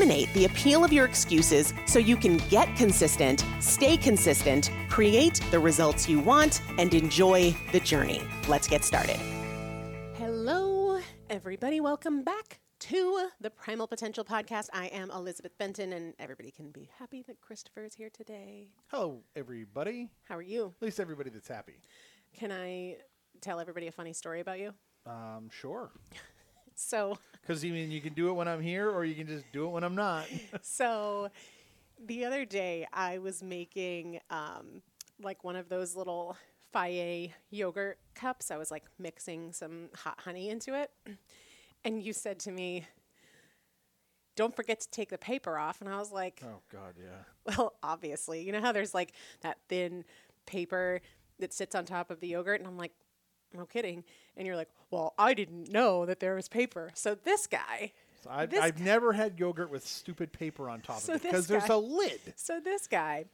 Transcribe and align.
the 0.00 0.44
appeal 0.44 0.84
of 0.84 0.92
your 0.92 1.06
excuses 1.06 1.72
so 1.86 1.98
you 1.98 2.16
can 2.16 2.36
get 2.48 2.74
consistent, 2.76 3.44
stay 3.60 3.96
consistent, 3.96 4.70
create 4.90 5.40
the 5.50 5.58
results 5.58 6.08
you 6.08 6.20
want, 6.20 6.60
and 6.78 6.92
enjoy 6.92 7.56
the 7.72 7.80
journey. 7.80 8.20
Let's 8.46 8.68
get 8.68 8.84
started. 8.84 9.16
Hello, 10.18 11.00
everybody. 11.30 11.80
Welcome 11.80 12.24
back 12.24 12.60
to 12.80 13.28
the 13.40 13.48
Primal 13.48 13.86
Potential 13.86 14.22
Podcast. 14.22 14.68
I 14.74 14.88
am 14.88 15.10
Elizabeth 15.10 15.56
Benton, 15.56 15.94
and 15.94 16.12
everybody 16.18 16.50
can 16.50 16.70
be 16.70 16.90
happy 16.98 17.22
that 17.26 17.40
Christopher 17.40 17.84
is 17.84 17.94
here 17.94 18.10
today. 18.10 18.68
Hello, 18.88 19.22
everybody. 19.34 20.10
How 20.24 20.36
are 20.36 20.42
you? 20.42 20.74
At 20.80 20.84
least 20.84 21.00
everybody 21.00 21.30
that's 21.30 21.48
happy. 21.48 21.80
Can 22.34 22.52
I 22.52 22.96
tell 23.40 23.58
everybody 23.60 23.86
a 23.86 23.92
funny 23.92 24.12
story 24.12 24.40
about 24.40 24.58
you? 24.58 24.74
Um, 25.06 25.48
sure. 25.50 25.90
So, 26.76 27.18
Because 27.40 27.64
you 27.64 27.72
mean 27.72 27.90
you 27.90 28.00
can 28.00 28.12
do 28.12 28.28
it 28.28 28.34
when 28.34 28.46
I'm 28.46 28.60
here, 28.60 28.90
or 28.90 29.04
you 29.04 29.14
can 29.14 29.26
just 29.26 29.50
do 29.50 29.64
it 29.64 29.70
when 29.70 29.82
I'm 29.82 29.94
not. 29.94 30.26
so 30.62 31.30
the 32.04 32.24
other 32.24 32.44
day 32.44 32.86
I 32.92 33.18
was 33.18 33.42
making 33.42 34.20
um, 34.30 34.82
like 35.20 35.42
one 35.42 35.56
of 35.56 35.68
those 35.68 35.96
little 35.96 36.36
Fage 36.74 37.32
yogurt 37.50 37.98
cups. 38.14 38.50
I 38.50 38.58
was 38.58 38.70
like 38.70 38.84
mixing 38.98 39.52
some 39.52 39.88
hot 39.94 40.20
honey 40.20 40.50
into 40.50 40.74
it, 40.74 40.90
and 41.84 42.02
you 42.02 42.12
said 42.12 42.38
to 42.40 42.52
me, 42.52 42.86
"Don't 44.36 44.54
forget 44.54 44.80
to 44.80 44.90
take 44.90 45.08
the 45.08 45.18
paper 45.18 45.56
off." 45.56 45.80
And 45.80 45.88
I 45.88 45.98
was 45.98 46.12
like, 46.12 46.42
oh 46.44 46.60
God, 46.70 46.94
yeah. 46.98 47.54
Well, 47.56 47.74
obviously, 47.82 48.42
you 48.42 48.52
know 48.52 48.60
how 48.60 48.72
there's 48.72 48.92
like 48.92 49.12
that 49.40 49.58
thin 49.68 50.04
paper 50.44 51.00
that 51.38 51.54
sits 51.54 51.74
on 51.74 51.86
top 51.86 52.10
of 52.10 52.20
the 52.20 52.28
yogurt, 52.28 52.60
and 52.60 52.68
I'm 52.68 52.76
like, 52.76 52.92
no 53.56 53.66
kidding. 53.66 54.04
And 54.36 54.46
you're 54.46 54.56
like, 54.56 54.68
well, 54.90 55.14
I 55.18 55.34
didn't 55.34 55.70
know 55.70 56.06
that 56.06 56.20
there 56.20 56.34
was 56.34 56.48
paper. 56.48 56.90
So 56.94 57.14
this 57.14 57.46
guy, 57.46 57.92
So 58.22 58.30
I've, 58.30 58.50
This 58.50 58.60
I've 58.60 58.80
never 58.80 59.12
had 59.12 59.38
yogurt 59.38 59.70
with 59.70 59.86
stupid 59.86 60.32
paper 60.32 60.68
on 60.70 60.80
top 60.80 61.00
So 61.00 61.14
of 61.14 61.20
it 61.20 61.22
because 61.30 61.46
there's 61.46 61.68
a 61.68 61.76
lid. 61.76 62.20
so 62.36 62.60
this 62.60 62.86
guy 62.86 63.24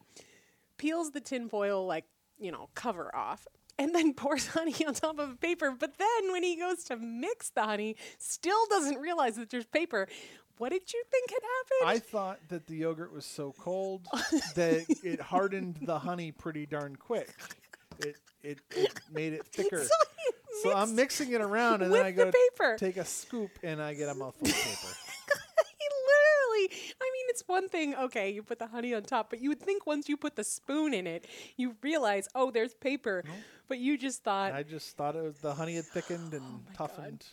peels 0.78 1.10
the 1.12 1.20
tinfoil 1.20 1.86
like 1.86 2.04
you 2.38 2.50
know 2.52 2.68
cover 2.74 3.14
off. 3.14 3.46
And 3.78 3.94
then 3.94 4.12
pours 4.14 4.46
honey 4.48 4.74
on 4.86 4.94
top 4.94 5.18
of 5.18 5.40
paper. 5.40 5.74
But 5.78 5.96
then 5.98 6.30
when 6.32 6.42
he 6.42 6.56
goes 6.56 6.84
to 6.84 6.96
mix 6.96 7.50
the 7.50 7.62
honey, 7.64 7.96
still 8.18 8.66
doesn't 8.68 8.98
realize 8.98 9.36
that 9.36 9.48
there's 9.50 9.66
paper. 9.66 10.06
What 10.58 10.70
did 10.70 10.92
you 10.92 11.02
think 11.10 11.30
had 11.30 11.40
happened? 11.42 11.96
I 11.96 11.98
thought 11.98 12.38
that 12.48 12.66
the 12.66 12.76
yogurt 12.76 13.12
was 13.12 13.24
so 13.24 13.54
cold 13.58 14.06
that 14.54 14.84
it 15.02 15.20
hardened 15.20 15.78
the 15.82 15.98
honey 15.98 16.30
pretty 16.32 16.66
darn 16.66 16.96
quick. 16.96 17.30
It 17.98 18.16
it, 18.42 18.58
it 18.76 18.92
made 19.12 19.32
it 19.32 19.46
thicker. 19.52 19.82
So 19.82 19.90
So 20.62 20.74
I'm 20.74 20.94
mixing 20.94 21.32
it 21.32 21.40
around, 21.40 21.82
and 21.82 21.92
then 21.92 22.06
I 22.06 22.10
go 22.12 22.26
the 22.26 22.32
paper. 22.32 22.76
take 22.78 22.96
a 22.96 23.04
scoop, 23.04 23.50
and 23.62 23.80
I 23.82 23.94
get 23.94 24.08
a 24.08 24.14
mouthful 24.14 24.46
of 24.48 24.54
paper. 24.54 24.88
he 25.78 25.88
literally 26.06 26.92
i 27.00 27.10
mean 27.12 27.26
it's 27.28 27.42
one 27.46 27.68
thing 27.68 27.94
okay 27.96 28.30
you 28.30 28.42
put 28.42 28.58
the 28.58 28.66
honey 28.68 28.94
on 28.94 29.02
top 29.02 29.30
but 29.30 29.40
you 29.40 29.48
would 29.48 29.58
think 29.60 29.84
once 29.86 30.08
you 30.08 30.16
put 30.16 30.36
the 30.36 30.44
spoon 30.44 30.94
in 30.94 31.06
it 31.08 31.26
you 31.56 31.74
realize 31.82 32.28
oh 32.36 32.50
there's 32.52 32.74
paper 32.74 33.24
but 33.68 33.78
you 33.78 33.96
just 33.98 34.22
thought 34.22 34.52
I 34.52 34.62
just 34.62 34.96
thought 34.96 35.16
it 35.16 35.22
was 35.22 35.38
the 35.38 35.54
honey 35.54 35.74
had 35.74 35.86
thickened 35.86 36.34
and 36.34 36.44
Oh 36.68 36.72
toughened. 36.86 37.24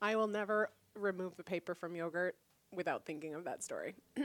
i 0.00 0.14
will 0.14 0.28
never 0.28 0.70
remove 0.94 1.36
the 1.36 1.42
paper 1.42 1.74
from 1.74 1.96
yogurt 1.96 2.36
without 2.72 3.04
thinking 3.04 3.34
of 3.34 3.44
that 3.44 3.64
story 3.64 3.94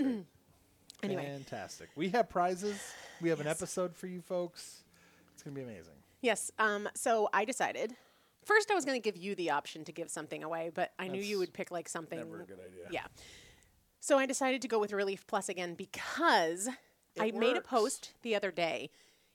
anyway 1.04 1.26
Fantastic. 1.26 1.90
We 1.96 2.10
have 2.10 2.30
prizes. 2.30 2.80
We 3.22 3.30
have 3.30 3.40
an 3.40 3.48
episode 3.48 3.96
for 3.96 4.08
you 4.08 4.22
folks. 4.22 4.84
It's 5.34 5.42
gonna 5.44 5.56
be 5.56 5.62
amazing. 5.64 5.96
yes 6.22 6.52
um 6.60 6.88
so 6.94 7.30
i 7.34 7.44
decided 7.46 7.96
first 8.45 8.69
i 8.72 8.75
was 8.75 8.86
going 8.86 9.00
to 9.00 9.04
give 9.04 9.18
you 9.22 9.36
the 9.36 9.50
option 9.50 9.84
to 9.84 9.92
give 9.92 10.10
something 10.10 10.44
away 10.44 10.72
but 10.74 10.92
i 11.00 11.07
knew 11.07 11.22
you 11.22 11.38
would 11.40 11.54
pick 11.54 11.72
like 11.72 11.88
something 11.90 12.19
never 12.19 12.42
a 12.42 12.45
good 12.45 12.60
idea. 12.60 12.86
yeah. 12.92 13.06
So 14.00 14.18
i 14.18 14.25
decided 14.25 14.62
to 14.62 14.68
go 14.68 14.80
with 14.80 14.94
relief 14.94 15.25
plus 15.28 15.50
again 15.50 15.75
because 15.75 16.69
i 17.19 17.28
It 17.28 17.36
made 17.36 17.57
a 17.57 17.62
post 17.62 18.13
the 18.22 18.36
other 18.36 18.51
day 18.51 18.90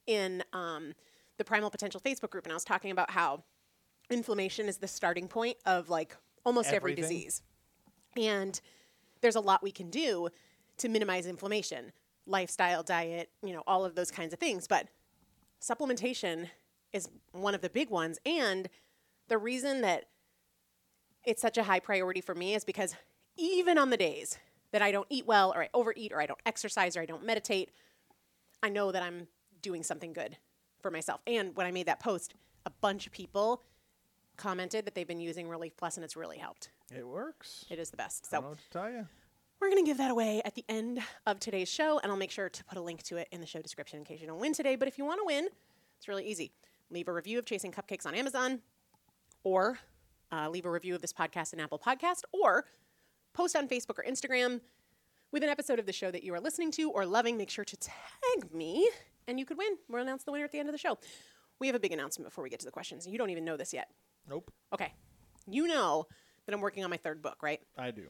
in 0.06 0.42
um, 0.52 0.94
the 1.36 1.44
primal 1.44 1.70
potential 1.70 2.00
facebook 2.00 2.30
group 2.30 2.44
and 2.44 2.52
i 2.52 2.56
was 2.56 2.64
talking 2.64 2.90
about 2.90 3.10
how 3.10 3.42
inflammation 4.10 4.68
is 4.68 4.78
the 4.78 4.88
starting 4.88 5.28
point 5.28 5.56
of 5.66 5.88
like 5.90 6.16
almost 6.44 6.72
every 6.72 6.94
disease. 6.94 7.42
And 8.16 8.58
there's 9.20 9.36
a 9.36 9.40
lot 9.40 9.62
we 9.62 9.70
can 9.70 9.90
do 9.90 10.28
to 10.78 10.88
minimize 10.88 11.26
inflammation 11.26 11.92
lifestyle 12.26 12.82
diet 12.82 13.30
you 13.42 13.52
know 13.54 13.62
all 13.66 13.84
of 13.84 13.94
those 13.94 14.10
kinds 14.10 14.32
of 14.34 14.38
things 14.38 14.66
but 14.66 14.86
supplementation 15.62 16.48
is 16.92 17.08
one 17.32 17.54
of 17.54 17.60
the 17.62 17.70
big 17.70 17.90
ones 17.90 18.18
and 18.26 18.68
the 19.28 19.38
reason 19.38 19.82
that 19.82 20.04
it's 21.24 21.42
such 21.42 21.58
a 21.58 21.62
high 21.62 21.80
priority 21.80 22.20
for 22.20 22.34
me 22.34 22.54
is 22.54 22.64
because 22.64 22.94
even 23.36 23.78
on 23.78 23.90
the 23.90 23.96
days 23.96 24.38
that 24.72 24.82
I 24.82 24.90
don't 24.90 25.06
eat 25.10 25.26
well 25.26 25.52
or 25.54 25.62
I 25.62 25.68
overeat 25.74 26.12
or 26.12 26.20
I 26.20 26.26
don't 26.26 26.40
exercise 26.46 26.96
or 26.96 27.00
I 27.00 27.06
don't 27.06 27.24
meditate, 27.24 27.70
I 28.62 28.68
know 28.68 28.92
that 28.92 29.02
I'm 29.02 29.28
doing 29.62 29.82
something 29.82 30.12
good 30.12 30.36
for 30.80 30.90
myself. 30.90 31.20
And 31.26 31.54
when 31.56 31.66
I 31.66 31.70
made 31.70 31.86
that 31.86 32.00
post, 32.00 32.34
a 32.66 32.70
bunch 32.70 33.06
of 33.06 33.12
people 33.12 33.62
commented 34.36 34.84
that 34.86 34.94
they've 34.94 35.06
been 35.08 35.20
using 35.20 35.48
Relief 35.48 35.76
Plus 35.76 35.96
and 35.96 36.04
it's 36.04 36.16
really 36.16 36.38
helped. 36.38 36.70
It 36.96 37.06
works. 37.06 37.64
It 37.70 37.78
is 37.78 37.90
the 37.90 37.96
best. 37.96 38.26
So 38.30 38.38
I 38.38 38.40
don't 38.40 38.50
know 38.50 38.54
So 38.54 38.58
what 38.58 38.58
to 38.58 38.70
tell 38.70 38.90
you. 38.90 39.06
we're 39.60 39.70
going 39.70 39.84
to 39.84 39.88
give 39.88 39.98
that 39.98 40.10
away 40.10 40.40
at 40.44 40.54
the 40.54 40.64
end 40.68 41.00
of 41.26 41.40
today's 41.40 41.68
show, 41.68 41.98
and 42.02 42.10
I'll 42.10 42.18
make 42.18 42.30
sure 42.30 42.48
to 42.48 42.64
put 42.64 42.78
a 42.78 42.80
link 42.80 43.02
to 43.04 43.16
it 43.16 43.28
in 43.32 43.40
the 43.40 43.46
show 43.46 43.60
description 43.60 43.98
in 43.98 44.04
case 44.04 44.20
you 44.20 44.26
don't 44.26 44.38
win 44.40 44.52
today. 44.54 44.76
But 44.76 44.88
if 44.88 44.96
you 44.96 45.04
want 45.04 45.20
to 45.20 45.24
win, 45.26 45.48
it's 45.98 46.08
really 46.08 46.24
easy. 46.26 46.52
Leave 46.90 47.08
a 47.08 47.12
review 47.12 47.38
of 47.38 47.44
Chasing 47.46 47.72
Cupcakes 47.72 48.06
on 48.06 48.14
Amazon, 48.14 48.60
or 49.44 49.78
uh, 50.32 50.48
leave 50.48 50.66
a 50.66 50.70
review 50.70 50.94
of 50.94 51.00
this 51.00 51.12
podcast 51.12 51.52
in 51.52 51.60
Apple 51.60 51.78
Podcast, 51.78 52.22
or 52.32 52.64
post 53.32 53.56
on 53.56 53.68
Facebook 53.68 53.98
or 53.98 54.04
Instagram 54.08 54.60
with 55.32 55.42
an 55.42 55.48
episode 55.48 55.78
of 55.78 55.86
the 55.86 55.92
show 55.92 56.10
that 56.10 56.22
you 56.22 56.34
are 56.34 56.40
listening 56.40 56.70
to 56.72 56.90
or 56.90 57.06
loving. 57.06 57.36
Make 57.36 57.50
sure 57.50 57.64
to 57.64 57.76
tag 57.76 58.52
me, 58.52 58.90
and 59.26 59.38
you 59.38 59.44
could 59.44 59.58
win. 59.58 59.76
We'll 59.88 60.02
announce 60.02 60.24
the 60.24 60.32
winner 60.32 60.44
at 60.44 60.52
the 60.52 60.58
end 60.58 60.68
of 60.68 60.74
the 60.74 60.78
show. 60.78 60.98
We 61.60 61.66
have 61.66 61.76
a 61.76 61.80
big 61.80 61.92
announcement 61.92 62.28
before 62.28 62.44
we 62.44 62.50
get 62.50 62.60
to 62.60 62.66
the 62.66 62.72
questions. 62.72 63.06
You 63.06 63.18
don't 63.18 63.30
even 63.30 63.44
know 63.44 63.56
this 63.56 63.72
yet. 63.72 63.88
Nope. 64.28 64.50
Okay. 64.72 64.92
You 65.46 65.66
know 65.66 66.06
that 66.46 66.54
I'm 66.54 66.60
working 66.60 66.84
on 66.84 66.90
my 66.90 66.96
third 66.96 67.22
book, 67.22 67.42
right? 67.42 67.60
I 67.76 67.90
do. 67.90 68.06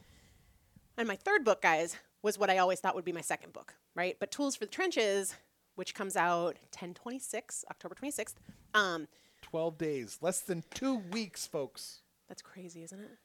And 0.97 1.07
my 1.07 1.15
third 1.15 1.45
book, 1.45 1.61
guys, 1.61 1.95
was 2.21 2.37
what 2.37 2.49
I 2.49 2.57
always 2.57 2.79
thought 2.79 2.95
would 2.95 3.05
be 3.05 3.13
my 3.13 3.21
second 3.21 3.53
book, 3.53 3.75
right? 3.95 4.17
But 4.19 4.31
Tools 4.31 4.55
for 4.55 4.65
the 4.65 4.71
Trenches, 4.71 5.35
which 5.75 5.95
comes 5.95 6.15
out 6.17 6.55
1026, 6.73 7.65
October 7.71 7.95
26th. 7.95 8.35
Um, 8.73 9.07
Twelve 9.41 9.77
days. 9.77 10.19
Less 10.21 10.41
than 10.41 10.63
two 10.73 10.95
weeks, 11.11 11.47
folks. 11.47 12.01
that's 12.27 12.41
crazy, 12.41 12.83
isn't 12.83 12.99
it? 12.99 13.17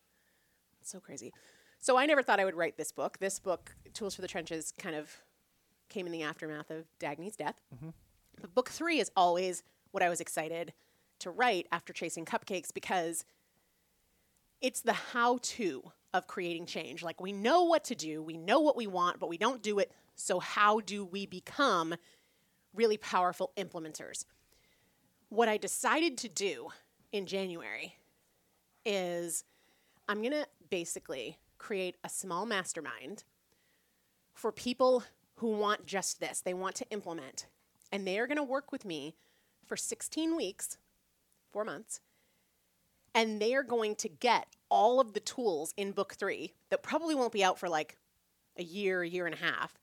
So 0.83 1.01
crazy. 1.01 1.33
So 1.79 1.99
I 1.99 2.07
never 2.07 2.23
thought 2.23 2.41
I 2.41 2.45
would 2.45 2.55
write 2.55 2.77
this 2.77 2.93
book. 2.93 3.19
This 3.19 3.39
book, 3.39 3.75
Tools 3.93 4.15
for 4.15 4.23
the 4.23 4.29
Trenches, 4.29 4.73
kind 4.79 4.97
of 4.97 5.11
came 5.89 6.07
in 6.07 6.13
the 6.13 6.23
aftermath 6.23 6.71
of 6.71 6.87
Dagny's 6.99 7.37
death. 7.37 7.61
Mm-hmm. 7.75 7.91
But 8.41 8.55
book 8.55 8.71
three 8.71 9.01
is 9.01 9.11
always 9.17 9.63
what 9.91 10.03
I 10.03 10.09
was 10.09 10.21
excited 10.21 10.73
to 11.21 11.31
write 11.31 11.67
after 11.73 11.93
Chasing 11.93 12.25
Cupcakes 12.25 12.73
because 12.73 13.25
it's 14.61 14.81
the 14.81 14.93
how 14.93 15.39
to 15.43 15.93
of 16.13 16.27
creating 16.27 16.67
change. 16.67 17.03
Like 17.03 17.21
we 17.21 17.33
know 17.33 17.65
what 17.65 17.85
to 17.85 17.95
do, 17.95 18.23
we 18.23 18.37
know 18.37 18.61
what 18.61 18.77
we 18.77 18.87
want, 18.87 19.19
but 19.21 19.29
we 19.29 19.37
don't 19.37 19.63
do 19.63 19.79
it. 19.79 19.93
So, 20.17 20.39
how 20.39 20.81
do 20.81 21.05
we 21.05 21.27
become 21.27 21.95
really 22.73 22.97
powerful 22.97 23.53
implementers? 23.57 24.25
What 25.35 25.49
I 25.49 25.57
decided 25.57 26.17
to 26.19 26.29
do 26.29 26.69
in 27.11 27.27
January 27.27 27.97
is 28.87 29.43
I'm 30.09 30.21
going 30.21 30.31
to 30.31 30.47
basically 30.71 31.39
create 31.59 31.97
a 32.05 32.09
small 32.09 32.47
mastermind 32.47 33.25
for 34.33 34.53
people 34.53 35.03
who 35.39 35.49
want 35.49 35.87
just 35.87 36.21
this. 36.21 36.41
They 36.41 36.55
want 36.55 36.77
to 36.77 36.89
implement. 36.91 37.49
And 37.91 38.07
they 38.07 38.21
are 38.21 38.29
going 38.29 38.37
to 38.37 38.45
work 38.45 38.71
with 38.71 38.85
me 38.85 39.17
for 39.67 39.77
16 39.77 40.37
weeks, 40.37 40.79
four 41.53 41.65
months. 41.65 41.99
And 43.13 43.43
they 43.43 43.57
are 43.57 43.65
going 43.65 43.97
to 43.97 44.09
get 44.09 44.47
all 44.69 45.01
of 45.01 45.15
the 45.15 45.21
tools 45.21 45.75
in 45.77 45.91
book 45.91 46.15
three 46.15 46.53
that 46.71 46.85
probably 46.85 47.17
won't 47.17 47.33
be 47.33 47.43
out 47.43 47.59
for 47.59 47.69
like 47.69 47.97
a 48.57 48.63
year, 48.63 49.03
a 49.03 49.09
year 49.09 49.27
and 49.27 49.35
a 49.35 49.39
half. 49.39 49.81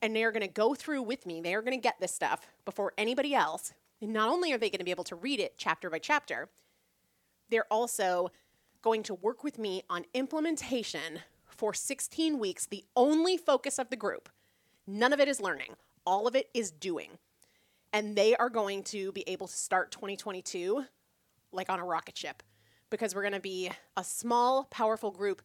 And 0.00 0.14
they 0.14 0.22
are 0.22 0.30
going 0.30 0.46
to 0.46 0.48
go 0.48 0.76
through 0.76 1.02
with 1.02 1.26
me. 1.26 1.40
They 1.40 1.56
are 1.56 1.62
going 1.62 1.76
to 1.76 1.82
get 1.82 1.98
this 1.98 2.14
stuff 2.14 2.46
before 2.64 2.92
anybody 2.96 3.34
else. 3.34 3.72
And 4.04 4.12
not 4.12 4.28
only 4.28 4.52
are 4.52 4.58
they 4.58 4.68
going 4.68 4.80
to 4.80 4.84
be 4.84 4.90
able 4.90 5.04
to 5.04 5.16
read 5.16 5.40
it 5.40 5.54
chapter 5.56 5.88
by 5.88 5.98
chapter, 5.98 6.50
they're 7.48 7.64
also 7.70 8.30
going 8.82 9.02
to 9.04 9.14
work 9.14 9.42
with 9.42 9.58
me 9.58 9.82
on 9.88 10.04
implementation 10.12 11.20
for 11.46 11.72
16 11.72 12.38
weeks, 12.38 12.66
the 12.66 12.84
only 12.94 13.38
focus 13.38 13.78
of 13.78 13.88
the 13.88 13.96
group. 13.96 14.28
None 14.86 15.14
of 15.14 15.20
it 15.20 15.28
is 15.28 15.40
learning, 15.40 15.76
all 16.04 16.26
of 16.26 16.36
it 16.36 16.50
is 16.52 16.70
doing. 16.70 17.12
And 17.94 18.14
they 18.14 18.36
are 18.36 18.50
going 18.50 18.82
to 18.82 19.10
be 19.12 19.24
able 19.26 19.46
to 19.46 19.56
start 19.56 19.90
2022 19.90 20.84
like 21.50 21.70
on 21.70 21.80
a 21.80 21.84
rocket 21.84 22.18
ship 22.18 22.42
because 22.90 23.14
we're 23.14 23.22
going 23.22 23.32
to 23.32 23.40
be 23.40 23.70
a 23.96 24.04
small, 24.04 24.64
powerful 24.64 25.12
group 25.12 25.40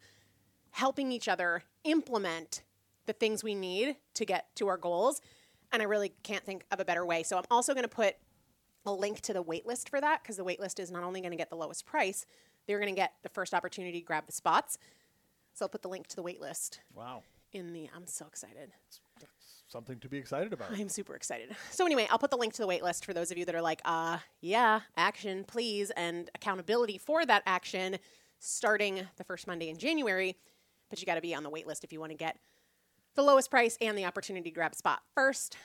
helping 0.71 1.13
each 1.13 1.29
other 1.29 1.63
implement 1.85 2.63
the 3.05 3.13
things 3.13 3.41
we 3.41 3.55
need 3.55 3.95
to 4.15 4.25
get 4.25 4.53
to 4.57 4.67
our 4.67 4.77
goals. 4.77 5.21
And 5.71 5.81
I 5.81 5.85
really 5.85 6.11
can't 6.23 6.43
think 6.43 6.65
of 6.71 6.81
a 6.81 6.85
better 6.85 7.05
way. 7.05 7.23
So 7.23 7.37
I'm 7.37 7.45
also 7.49 7.73
going 7.73 7.85
to 7.85 7.87
put 7.87 8.17
a 8.89 8.93
link 8.95 9.21
to 9.21 9.33
the 9.33 9.43
waitlist 9.43 9.89
for 9.89 9.99
that 10.01 10.21
because 10.23 10.37
the 10.37 10.43
waitlist 10.45 10.79
is 10.79 10.91
not 10.91 11.03
only 11.03 11.21
going 11.21 11.31
to 11.31 11.37
get 11.37 11.49
the 11.49 11.55
lowest 11.55 11.85
price, 11.85 12.25
they're 12.67 12.79
going 12.79 12.93
to 12.93 12.99
get 12.99 13.13
the 13.23 13.29
first 13.29 13.53
opportunity 13.53 13.99
to 13.99 14.05
grab 14.05 14.25
the 14.25 14.31
spots. 14.31 14.77
So 15.53 15.65
I'll 15.65 15.69
put 15.69 15.81
the 15.81 15.89
link 15.89 16.07
to 16.07 16.15
the 16.15 16.23
waitlist 16.23 16.79
Wow. 16.93 17.23
in 17.51 17.73
the. 17.73 17.89
I'm 17.95 18.07
so 18.07 18.25
excited. 18.27 18.71
That's 19.19 19.33
Something 19.67 19.99
to 19.99 20.09
be 20.09 20.17
excited 20.17 20.51
about. 20.51 20.71
I'm 20.71 20.89
super 20.89 21.15
excited. 21.15 21.55
So 21.69 21.85
anyway, 21.85 22.07
I'll 22.09 22.17
put 22.17 22.31
the 22.31 22.37
link 22.37 22.53
to 22.53 22.61
the 22.63 22.67
waitlist 22.67 23.05
for 23.05 23.13
those 23.13 23.29
of 23.29 23.37
you 23.37 23.45
that 23.45 23.53
are 23.53 23.61
like, 23.61 23.81
uh, 23.85 24.17
yeah, 24.41 24.79
action, 24.97 25.43
please, 25.43 25.91
and 25.91 26.27
accountability 26.33 26.97
for 26.97 27.23
that 27.27 27.43
action 27.45 27.97
starting 28.39 29.01
the 29.17 29.23
first 29.23 29.45
Monday 29.45 29.69
in 29.69 29.77
January. 29.77 30.35
But 30.89 30.99
you 31.01 31.05
got 31.05 31.15
to 31.15 31.21
be 31.21 31.35
on 31.35 31.43
the 31.43 31.51
waitlist 31.51 31.83
if 31.83 31.93
you 31.93 31.99
want 31.99 32.11
to 32.11 32.17
get 32.17 32.37
the 33.13 33.21
lowest 33.21 33.51
price 33.51 33.77
and 33.79 33.95
the 33.95 34.05
opportunity 34.05 34.49
to 34.49 34.55
grab 34.55 34.71
a 34.71 34.75
spot 34.75 35.01
first, 35.13 35.55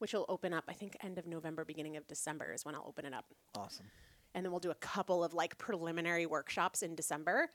which 0.00 0.14
will 0.14 0.26
open 0.28 0.52
up, 0.52 0.64
I 0.68 0.72
think, 0.72 0.96
end 1.02 1.18
of 1.18 1.26
November, 1.26 1.64
beginning 1.64 1.96
of 1.96 2.06
December 2.08 2.52
is 2.52 2.64
when 2.64 2.74
I'll 2.74 2.86
open 2.86 3.04
it 3.04 3.14
up. 3.14 3.26
Awesome. 3.54 3.86
And 4.34 4.44
then 4.44 4.50
we'll 4.50 4.60
do 4.60 4.70
a 4.70 4.76
couple 4.76 5.22
of 5.22 5.34
like 5.34 5.58
preliminary 5.58 6.24
workshops 6.26 6.82
in 6.82 6.94
December, 6.94 7.50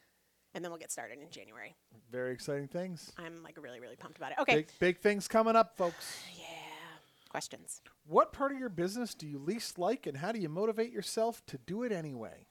and 0.54 0.64
then 0.64 0.72
we'll 0.72 0.80
get 0.80 0.92
started 0.92 1.20
in 1.22 1.30
January. 1.30 1.76
Very 2.12 2.34
exciting 2.34 2.68
things. 2.68 3.12
I'm 3.18 3.44
like 3.44 3.58
really, 3.62 3.80
really 3.80 3.96
pumped 3.96 4.18
about 4.18 4.32
it. 4.32 4.38
Okay. 4.40 4.56
Big 4.56 4.70
big 4.80 5.00
things 5.00 5.28
coming 5.28 5.56
up, 5.56 5.76
folks. 5.76 6.24
Yeah. 6.38 6.46
Questions. 7.30 7.82
What 8.08 8.32
part 8.32 8.54
of 8.54 8.60
your 8.60 8.70
business 8.70 9.14
do 9.14 9.28
you 9.28 9.38
least 9.38 9.78
like 9.78 10.08
and 10.08 10.16
how 10.16 10.32
do 10.32 10.40
you 10.40 10.48
motivate 10.48 10.94
yourself 10.94 11.46
to 11.48 11.58
do 11.58 11.84
it 11.84 11.92
anyway? 11.92 12.48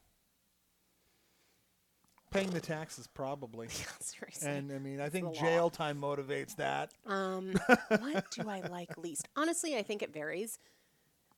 Paying 2.34 2.50
the 2.50 2.60
taxes 2.60 3.06
probably. 3.06 3.68
Seriously. 4.00 4.50
And 4.50 4.72
I 4.72 4.78
mean, 4.78 5.00
I 5.00 5.08
think 5.08 5.32
jail 5.34 5.70
time 5.70 6.00
motivates 6.00 6.56
that. 6.56 6.90
Um, 7.06 7.54
what 7.88 8.28
do 8.32 8.48
I 8.48 8.60
like 8.60 8.98
least? 8.98 9.28
Honestly, 9.36 9.76
I 9.76 9.82
think 9.82 10.02
it 10.02 10.12
varies 10.12 10.58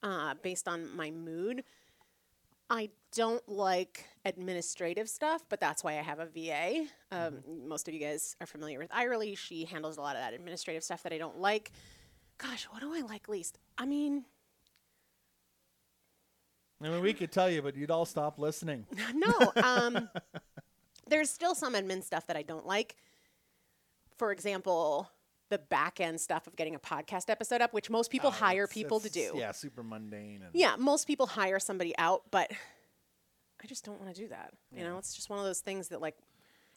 uh, 0.02 0.34
based 0.42 0.66
on 0.66 0.96
my 0.96 1.10
mood. 1.10 1.64
I 2.70 2.88
don't 3.14 3.46
like 3.46 4.06
administrative 4.24 5.06
stuff, 5.08 5.44
but 5.50 5.60
that's 5.60 5.84
why 5.84 5.98
I 5.98 6.02
have 6.02 6.18
a 6.18 6.26
VA. 6.26 6.86
Um, 7.12 7.40
Most 7.68 7.88
of 7.88 7.94
you 7.94 8.00
guys 8.00 8.34
are 8.40 8.46
familiar 8.46 8.78
with 8.78 8.90
Irely. 8.90 9.36
She 9.36 9.66
handles 9.66 9.98
a 9.98 10.00
lot 10.00 10.16
of 10.16 10.22
that 10.22 10.32
administrative 10.32 10.82
stuff 10.82 11.02
that 11.02 11.12
I 11.12 11.18
don't 11.18 11.40
like. 11.40 11.72
Gosh, 12.38 12.64
what 12.70 12.80
do 12.80 12.94
I 12.94 13.02
like 13.02 13.28
least? 13.28 13.58
I 13.76 13.84
mean, 13.84 14.24
I 16.82 16.88
mean, 16.88 17.02
we 17.02 17.12
could 17.12 17.32
tell 17.32 17.50
you, 17.50 17.62
but 17.62 17.76
you'd 17.76 17.90
all 17.90 18.04
stop 18.04 18.38
listening. 18.38 18.86
no. 19.14 19.52
Um, 19.62 20.08
there's 21.08 21.30
still 21.30 21.54
some 21.54 21.74
admin 21.74 22.02
stuff 22.02 22.26
that 22.26 22.36
I 22.36 22.42
don't 22.42 22.66
like. 22.66 22.96
For 24.16 24.32
example, 24.32 25.10
the 25.50 25.58
back 25.58 26.00
end 26.00 26.20
stuff 26.20 26.46
of 26.46 26.56
getting 26.56 26.74
a 26.74 26.78
podcast 26.80 27.28
episode 27.30 27.60
up, 27.60 27.72
which 27.72 27.90
most 27.90 28.10
people 28.10 28.28
Oh, 28.28 28.32
hire 28.32 28.64
it's- 28.64 28.74
people 28.74 28.98
to 29.00 29.10
do. 29.10 29.32
Yeah, 29.36 29.52
super 29.52 29.82
mundane. 29.82 30.42
And 30.42 30.50
Yeah, 30.54 30.76
most 30.76 31.06
people 31.06 31.26
hire 31.26 31.58
somebody 31.60 31.96
out, 31.98 32.22
but 32.30 32.50
I 33.62 33.66
just 33.66 33.84
don't 33.84 34.00
want 34.00 34.14
to 34.14 34.20
do 34.20 34.28
that. 34.28 34.52
You 34.72 34.84
know, 34.84 34.98
it's 34.98 35.14
just 35.14 35.30
one 35.30 35.38
of 35.38 35.44
those 35.44 35.60
things 35.60 35.88
that 35.88 36.00
like 36.00 36.16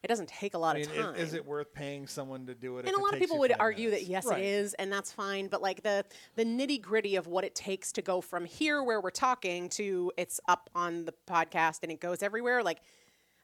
it 0.02 0.08
doesn't 0.08 0.30
take 0.30 0.54
a 0.54 0.58
lot 0.58 0.78
I 0.78 0.80
mean, 0.80 0.90
of 0.92 0.96
time. 0.96 1.16
is 1.16 1.34
it 1.34 1.46
worth 1.46 1.74
paying 1.74 2.08
someone 2.08 2.46
to 2.46 2.56
do 2.56 2.78
it? 2.78 2.86
and 2.88 2.96
a 2.96 3.00
lot 3.02 3.14
of 3.14 3.20
people 3.20 3.38
would 3.40 3.54
argue 3.60 3.90
minutes? 3.90 4.06
that 4.06 4.10
yes, 4.12 4.26
Right. 4.26 4.40
it 4.40 4.46
is, 4.46 4.74
and 4.76 4.90
that's 4.92 5.12
fine. 5.12 5.48
But 5.48 5.62
like 5.62 5.84
the 5.84 6.06
the 6.36 6.46
nitty 6.46 6.82
gritty 6.82 7.16
of 7.18 7.28
what 7.28 7.44
it 7.44 7.54
takes 7.54 7.92
to 7.94 8.02
go 8.02 8.22
from 8.22 8.46
here 8.46 8.82
where 8.82 9.02
we're 9.02 9.10
talking 9.10 9.68
to 9.70 10.12
it's 10.16 10.40
up 10.48 10.70
on 10.74 11.04
the 11.06 11.14
podcast 11.28 11.80
and 11.84 11.92
it 11.92 12.00
goes 12.00 12.24
everywhere, 12.24 12.64
like 12.64 12.80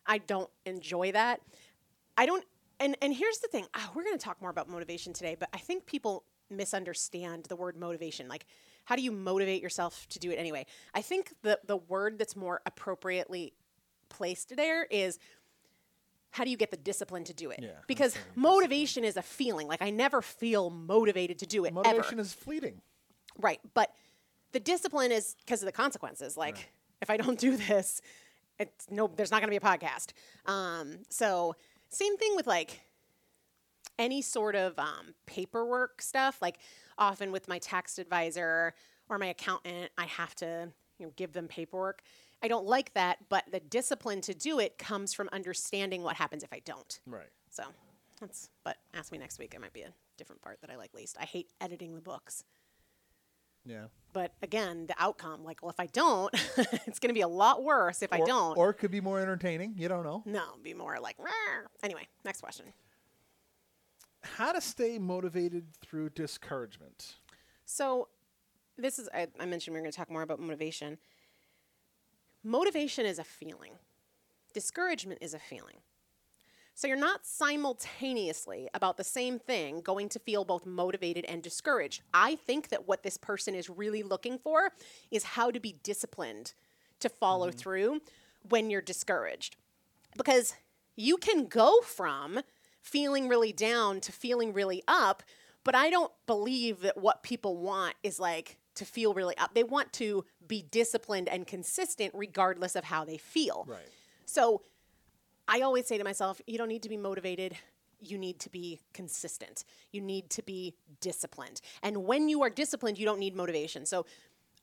I 0.05 0.19
don't 0.19 0.49
enjoy 0.65 1.11
that. 1.13 1.41
I 2.17 2.25
don't. 2.25 2.43
And 2.79 2.97
and 3.01 3.13
here's 3.13 3.39
the 3.39 3.47
thing. 3.47 3.65
ah, 3.73 3.91
we're 3.95 4.03
going 4.03 4.17
to 4.17 4.23
talk 4.23 4.41
more 4.41 4.49
about 4.49 4.69
motivation 4.69 5.13
today, 5.13 5.35
but 5.39 5.49
I 5.53 5.57
think 5.57 5.85
people 5.85 6.23
misunderstand 6.49 7.45
the 7.45 7.55
word 7.55 7.77
motivation. 7.77 8.27
Like, 8.27 8.45
how 8.85 8.95
do 8.95 9.01
you 9.01 9.11
motivate 9.11 9.61
yourself 9.61 10.07
to 10.09 10.19
do 10.19 10.31
it 10.31 10.35
anyway? 10.35 10.65
I 10.93 11.01
think 11.01 11.33
the 11.41 11.59
the 11.65 11.77
word 11.77 12.19
that's 12.19 12.35
more 12.35 12.61
appropriately 12.65 13.53
placed 14.09 14.55
there 14.55 14.85
is 14.85 15.19
how 16.31 16.43
do 16.43 16.49
you 16.49 16.57
get 16.57 16.69
the 16.69 16.77
discipline 16.77 17.23
to 17.23 17.33
do 17.33 17.49
it? 17.49 17.59
Yeah, 17.61 17.69
because 17.87 18.17
motivation 18.35 19.05
is 19.05 19.15
a 19.15 19.21
feeling. 19.21 19.67
Like 19.67 19.81
I 19.81 19.89
never 19.89 20.21
feel 20.21 20.69
motivated 20.69 21.39
to 21.39 21.45
do 21.45 21.63
it 21.65 21.73
Motivation 21.73 22.15
ever. 22.15 22.21
is 22.21 22.33
fleeting. 22.33 22.81
Right. 23.39 23.59
But 23.73 23.91
the 24.51 24.59
discipline 24.59 25.11
is 25.13 25.35
because 25.45 25.61
of 25.61 25.65
the 25.65 25.71
consequences. 25.71 26.35
Like 26.35 26.71
if 27.01 27.09
I 27.09 27.15
don't 27.17 27.39
do 27.39 27.55
this, 27.55 28.01
it's 28.59 28.89
no 28.89 29.09
there's 29.15 29.31
not 29.31 29.41
gonna 29.41 29.51
be 29.51 29.57
a 29.57 29.59
podcast. 29.59 30.13
Um, 30.45 30.99
so 31.09 31.55
same 31.89 32.17
thing 32.17 32.35
with 32.35 32.47
like 32.47 32.81
any 33.97 34.21
sort 34.21 34.55
of 34.55 34.77
um, 34.77 35.13
paperwork 35.25 36.01
stuff. 36.01 36.41
Like 36.41 36.57
often 36.97 37.31
with 37.31 37.47
my 37.47 37.59
tax 37.59 37.97
advisor 37.97 38.73
or 39.09 39.17
my 39.17 39.27
accountant, 39.27 39.91
I 39.97 40.05
have 40.05 40.35
to 40.35 40.69
you 40.99 41.05
know 41.05 41.11
give 41.15 41.33
them 41.33 41.47
paperwork. 41.47 42.01
I 42.43 42.47
don't 42.47 42.65
like 42.65 42.93
that, 42.93 43.17
but 43.29 43.45
the 43.51 43.59
discipline 43.59 44.21
to 44.21 44.33
do 44.33 44.59
it 44.59 44.77
comes 44.77 45.13
from 45.13 45.29
understanding 45.31 46.03
what 46.03 46.15
happens 46.15 46.43
if 46.43 46.53
I 46.53 46.61
don't. 46.65 46.99
Right. 47.07 47.29
So 47.49 47.63
that's 48.19 48.49
but 48.63 48.77
ask 48.93 49.11
me 49.11 49.17
next 49.17 49.39
week. 49.39 49.53
It 49.55 49.61
might 49.61 49.73
be 49.73 49.81
a 49.81 49.93
different 50.17 50.41
part 50.41 50.61
that 50.61 50.69
I 50.69 50.75
like 50.75 50.93
least. 50.93 51.17
I 51.19 51.25
hate 51.25 51.49
editing 51.61 51.95
the 51.95 52.01
books. 52.01 52.43
Yeah. 53.65 53.85
But 54.13 54.33
again, 54.41 54.85
the 54.87 54.95
outcome, 54.97 55.43
like, 55.43 55.61
well, 55.61 55.71
if 55.71 55.79
I 55.79 55.87
don't, 55.87 56.33
it's 56.87 56.99
going 56.99 57.09
to 57.09 57.13
be 57.13 57.21
a 57.21 57.27
lot 57.27 57.63
worse 57.63 58.01
if 58.01 58.13
I 58.13 58.19
don't. 58.19 58.57
Or 58.57 58.69
it 58.69 58.75
could 58.75 58.91
be 58.91 59.01
more 59.01 59.19
entertaining. 59.19 59.75
You 59.77 59.89
don't 59.89 60.05
know. 60.05 60.23
no, 60.25 60.43
be 60.63 60.73
more 60.73 60.97
like, 61.01 61.17
"Rawr." 61.17 61.65
anyway, 61.83 62.07
next 62.23 62.39
question. 62.39 62.65
How 64.23 64.53
to 64.53 64.61
stay 64.61 64.97
motivated 64.97 65.65
through 65.81 66.11
discouragement. 66.11 67.15
So, 67.65 68.07
this 68.77 68.99
is, 68.99 69.09
I, 69.13 69.27
I 69.39 69.45
mentioned 69.45 69.73
we 69.73 69.79
are 69.79 69.83
going 69.83 69.91
to 69.91 69.97
talk 69.97 70.09
more 70.09 70.21
about 70.21 70.39
motivation. 70.39 70.97
Motivation 72.43 73.05
is 73.05 73.19
a 73.19 73.23
feeling, 73.23 73.73
discouragement 74.53 75.19
is 75.21 75.33
a 75.33 75.39
feeling. 75.39 75.77
So, 76.77 76.87
you're 76.87 76.97
not 76.97 77.25
simultaneously 77.25 78.67
about 78.73 78.97
the 78.97 79.03
same 79.03 79.39
thing 79.39 79.79
going 79.79 80.09
to 80.09 80.19
feel 80.19 80.43
both 80.43 80.65
motivated 80.65 81.23
and 81.25 81.41
discouraged. 81.41 82.01
I 82.13 82.35
think 82.35 82.67
that 82.69 82.85
what 82.87 83.01
this 83.01 83.17
person 83.17 83.55
is 83.55 83.69
really 83.69 84.03
looking 84.03 84.37
for 84.37 84.71
is 85.09 85.23
how 85.23 85.51
to 85.51 85.59
be 85.59 85.77
disciplined 85.83 86.53
to 86.99 87.07
follow 87.07 87.47
mm-hmm. 87.47 87.57
through 87.57 88.01
when 88.49 88.69
you're 88.69 88.81
discouraged. 88.81 89.55
Because 90.17 90.53
you 90.95 91.17
can 91.17 91.45
go 91.45 91.81
from 91.81 92.41
feeling 92.81 93.27
really 93.27 93.53
down 93.53 93.99
to 94.01 94.11
feeling 94.11 94.53
really 94.53 94.83
up, 94.87 95.23
but 95.63 95.75
I 95.75 95.89
don't 95.89 96.11
believe 96.27 96.81
that 96.81 96.97
what 96.97 97.23
people 97.23 97.57
want 97.57 97.95
is 98.03 98.19
like 98.19 98.57
to 98.75 98.85
feel 98.85 99.13
really 99.13 99.37
up. 99.37 99.53
They 99.53 99.63
want 99.63 99.93
to 99.93 100.25
be 100.45 100.61
disciplined 100.61 101.29
and 101.29 101.47
consistent 101.47 102.11
regardless 102.13 102.75
of 102.75 102.83
how 102.83 103.05
they 103.05 103.17
feel. 103.17 103.65
Right. 103.67 103.79
So 104.25 104.61
I 105.47 105.61
always 105.61 105.87
say 105.87 105.97
to 105.97 106.03
myself, 106.03 106.41
you 106.47 106.57
don't 106.57 106.67
need 106.67 106.83
to 106.83 106.89
be 106.89 106.97
motivated. 106.97 107.55
You 107.99 108.17
need 108.17 108.39
to 108.41 108.49
be 108.49 108.81
consistent. 108.93 109.63
You 109.91 110.01
need 110.01 110.29
to 110.31 110.43
be 110.43 110.75
disciplined. 111.01 111.61
And 111.83 112.05
when 112.05 112.29
you 112.29 112.41
are 112.43 112.49
disciplined, 112.49 112.97
you 112.97 113.05
don't 113.05 113.19
need 113.19 113.35
motivation. 113.35 113.85
So 113.85 114.05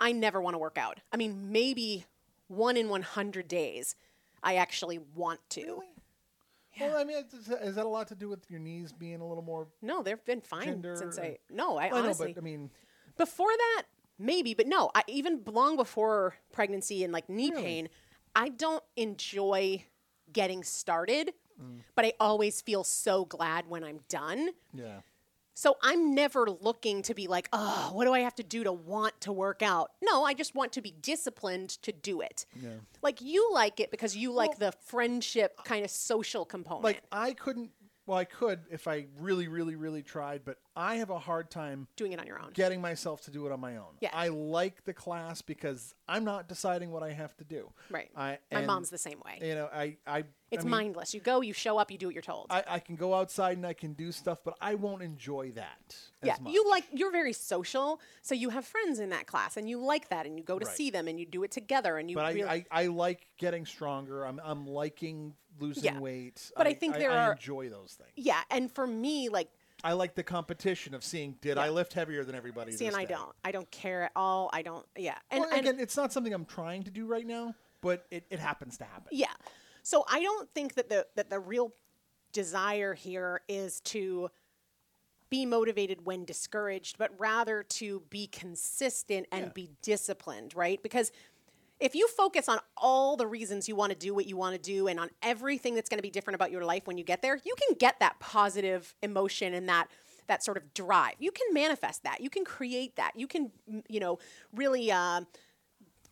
I 0.00 0.12
never 0.12 0.40
want 0.40 0.54
to 0.54 0.58
work 0.58 0.78
out. 0.78 1.00
I 1.12 1.16
mean, 1.16 1.52
maybe 1.52 2.04
one 2.48 2.76
in 2.76 2.88
100 2.88 3.48
days, 3.48 3.94
I 4.42 4.56
actually 4.56 4.98
want 5.14 5.40
to. 5.50 5.60
Really? 5.60 5.86
Well, 6.80 6.96
I 6.96 7.04
mean, 7.04 7.16
is, 7.32 7.46
that 7.74 7.84
a 7.84 7.88
lot 7.88 8.08
to 8.08 8.14
do 8.14 8.28
with 8.28 8.50
your 8.50 8.58
knees 8.58 8.92
being 8.92 9.20
a 9.20 9.26
little 9.26 9.42
more? 9.42 9.68
No, 9.82 10.02
they've 10.02 10.24
been 10.24 10.40
fine 10.40 10.82
since 10.96 11.18
I. 11.18 11.38
No, 11.50 11.76
I 11.76 11.86
I 11.86 12.02
know, 12.02 12.14
but 12.18 12.32
I 12.36 12.40
mean, 12.40 12.70
before 13.18 13.50
that, 13.50 13.82
maybe, 14.18 14.54
but 14.54 14.66
no, 14.66 14.90
I, 14.94 15.02
even 15.06 15.42
long 15.46 15.76
before 15.76 16.34
pregnancy 16.50 17.04
and 17.04 17.12
like 17.12 17.28
knee 17.28 17.50
Really? 17.50 17.62
pain, 17.62 17.88
I 18.34 18.48
don't 18.48 18.82
enjoy 18.96 19.84
getting 20.32 20.64
started, 20.64 21.32
Mm. 21.60 21.80
but 21.94 22.04
I 22.06 22.14
always 22.18 22.60
feel 22.62 22.82
so 22.82 23.24
glad 23.24 23.68
when 23.68 23.84
I'm 23.84 24.00
done. 24.08 24.50
yeah. 24.72 25.00
So 25.54 25.76
I'm 25.82 26.14
never 26.14 26.46
looking 26.48 27.02
to 27.02 27.14
be 27.14 27.26
like, 27.28 27.46
oh, 27.52 27.90
what 27.92 28.06
do 28.06 28.14
I 28.14 28.20
have 28.20 28.34
to 28.36 28.42
do 28.42 28.64
to 28.64 28.72
want 28.72 29.20
to 29.20 29.32
work 29.32 29.60
out? 29.60 29.90
No, 30.02 30.24
I 30.24 30.32
just 30.32 30.54
want 30.54 30.72
to 30.72 30.80
be 30.80 30.92
disciplined 31.02 31.68
to 31.82 31.92
do 31.92 32.22
it. 32.22 32.46
Yeah. 32.58 32.70
Like 33.02 33.20
you 33.20 33.52
like 33.52 33.78
it 33.78 33.90
because 33.90 34.16
you 34.16 34.32
like 34.32 34.56
the 34.58 34.72
friendship 34.86 35.58
kind 35.64 35.84
of 35.84 35.90
social 35.90 36.46
component. 36.46 36.84
Like 36.84 37.02
I 37.12 37.34
couldn't. 37.34 37.70
Well, 38.06 38.16
I 38.16 38.24
could 38.24 38.60
if 38.70 38.88
I 38.88 39.06
really, 39.20 39.46
really, 39.46 39.76
really 39.76 40.02
tried, 40.02 40.40
but 40.42 40.56
I 40.74 40.96
have 40.96 41.10
a 41.10 41.18
hard 41.18 41.50
time 41.50 41.86
Doing 41.96 42.12
it 42.12 42.20
on 42.20 42.26
your 42.26 42.40
own. 42.40 42.50
getting 42.54 42.80
myself 42.80 43.22
to 43.22 43.30
do 43.30 43.46
it 43.46 43.52
on 43.52 43.60
my 43.60 43.76
own. 43.76 43.94
Yeah. 44.00 44.10
I 44.12 44.28
like 44.28 44.84
the 44.84 44.94
class 44.94 45.42
because 45.42 45.94
I'm 46.08 46.24
not 46.24 46.48
deciding 46.48 46.90
what 46.90 47.02
I 47.02 47.12
have 47.12 47.36
to 47.38 47.44
do. 47.44 47.70
Right. 47.90 48.10
I, 48.16 48.38
My 48.50 48.64
mom's 48.64 48.88
the 48.90 48.98
same 48.98 49.20
way. 49.24 49.38
You 49.46 49.54
know, 49.54 49.68
I, 49.72 49.96
I 50.06 50.24
It's 50.50 50.62
I 50.62 50.64
mean, 50.64 50.70
mindless. 50.70 51.12
You 51.12 51.20
go, 51.20 51.42
you 51.42 51.52
show 51.52 51.76
up, 51.78 51.90
you 51.90 51.98
do 51.98 52.06
what 52.06 52.14
you're 52.14 52.22
told. 52.22 52.46
I, 52.50 52.64
I 52.66 52.78
can 52.78 52.96
go 52.96 53.14
outside 53.14 53.56
and 53.58 53.66
I 53.66 53.74
can 53.74 53.92
do 53.92 54.12
stuff, 54.12 54.38
but 54.44 54.54
I 54.60 54.74
won't 54.74 55.02
enjoy 55.02 55.50
that. 55.52 55.96
yeah, 56.22 56.34
as 56.34 56.40
much. 56.40 56.52
you 56.54 56.68
like 56.70 56.84
you're 56.92 57.12
very 57.12 57.32
social, 57.34 58.00
so 58.22 58.34
you 58.34 58.48
have 58.50 58.64
friends 58.64 58.98
in 58.98 59.10
that 59.10 59.26
class, 59.26 59.56
and 59.58 59.68
you 59.68 59.78
like 59.78 60.08
that, 60.08 60.24
and 60.26 60.38
you 60.38 60.44
go 60.44 60.58
to 60.58 60.64
Right. 60.66 60.74
see 60.76 60.90
them, 60.90 61.06
and 61.08 61.18
you 61.20 61.26
do 61.26 61.42
it 61.42 61.50
together, 61.50 61.98
and 61.98 62.10
you. 62.10 62.16
But 62.16 62.34
really, 62.34 62.48
I, 62.48 62.54
I, 62.70 62.84
I 62.84 62.86
like 62.86 63.26
getting 63.38 63.66
stronger. 63.66 64.24
I'm, 64.24 64.40
I'm 64.42 64.66
liking 64.66 65.34
losing 65.60 65.84
Yeah. 65.84 65.98
weight. 66.00 66.50
But 66.56 66.66
I 66.66 66.72
think 66.72 66.94
there 66.96 67.10
I 67.10 67.26
are- 67.26 67.32
enjoy 67.32 67.68
those 67.68 67.92
things. 67.98 68.10
yeah, 68.16 68.40
and 68.50 68.72
for 68.72 68.86
me, 68.86 69.28
like, 69.28 69.50
I 69.84 69.92
like 69.94 70.14
the 70.14 70.22
competition 70.22 70.94
of 70.94 71.02
seeing 71.02 71.36
did 71.40 71.58
I 71.58 71.68
lift 71.70 71.92
heavier 71.92 72.24
than 72.24 72.34
everybody. 72.34 72.72
see, 72.72 72.86
and 72.86 72.96
I 72.96 73.04
day? 73.04 73.14
don't, 73.14 73.32
I 73.44 73.50
don't 73.52 73.70
care 73.70 74.04
at 74.04 74.12
all. 74.14 74.48
I 74.52 74.62
don't, 74.62 74.86
yeah, 74.96 75.16
and, 75.30 75.40
Well, 75.40 75.50
and 75.50 75.60
again, 75.66 75.80
it's 75.80 75.96
not 75.96 76.12
something 76.12 76.32
I'm 76.32 76.44
trying 76.44 76.84
to 76.84 76.90
do 76.90 77.06
right 77.06 77.26
now, 77.26 77.54
but 77.80 78.06
it, 78.10 78.24
it 78.30 78.38
happens 78.38 78.78
to 78.78 78.84
happen. 78.84 79.08
Yeah. 79.10 79.26
So 79.82 80.04
I 80.08 80.22
don't 80.22 80.48
think 80.54 80.74
that 80.74 80.88
the 80.88 81.06
that 81.16 81.28
the 81.30 81.40
real 81.40 81.72
desire 82.32 82.94
here 82.94 83.40
is 83.48 83.80
to 83.80 84.30
be 85.28 85.44
motivated 85.46 86.04
when 86.04 86.24
discouraged, 86.24 86.98
but 86.98 87.10
rather 87.18 87.62
to 87.62 88.02
be 88.10 88.26
consistent 88.26 89.26
and 89.32 89.46
Yeah. 89.46 89.52
be 89.54 89.70
disciplined, 89.80 90.54
right? 90.54 90.80
Because 90.82 91.10
if 91.82 91.96
you 91.96 92.06
focus 92.06 92.48
on 92.48 92.60
all 92.76 93.16
the 93.16 93.26
reasons 93.26 93.68
you 93.68 93.74
want 93.74 93.90
to 93.90 93.98
do 93.98 94.14
what 94.14 94.26
you 94.26 94.36
want 94.36 94.54
to 94.54 94.62
do 94.62 94.86
and 94.86 95.00
on 95.00 95.10
everything 95.20 95.74
that's 95.74 95.88
going 95.88 95.98
to 95.98 96.02
be 96.02 96.10
different 96.10 96.36
about 96.36 96.52
your 96.52 96.64
life 96.64 96.86
when 96.86 96.96
you 96.96 97.02
get 97.02 97.22
there, 97.22 97.40
you 97.44 97.56
can 97.56 97.76
get 97.76 97.98
that 97.98 98.20
positive 98.20 98.94
emotion 99.02 99.52
and 99.52 99.68
that 99.68 99.88
that 100.28 100.44
sort 100.44 100.56
of 100.56 100.72
drive. 100.72 101.14
You 101.18 101.32
can 101.32 101.52
manifest 101.52 102.04
that. 102.04 102.20
You 102.20 102.30
can 102.30 102.44
create 102.44 102.94
that. 102.94 103.10
You 103.16 103.26
can, 103.26 103.50
you 103.88 103.98
know, 103.98 104.20
really 104.54 104.92
uh, 104.92 105.22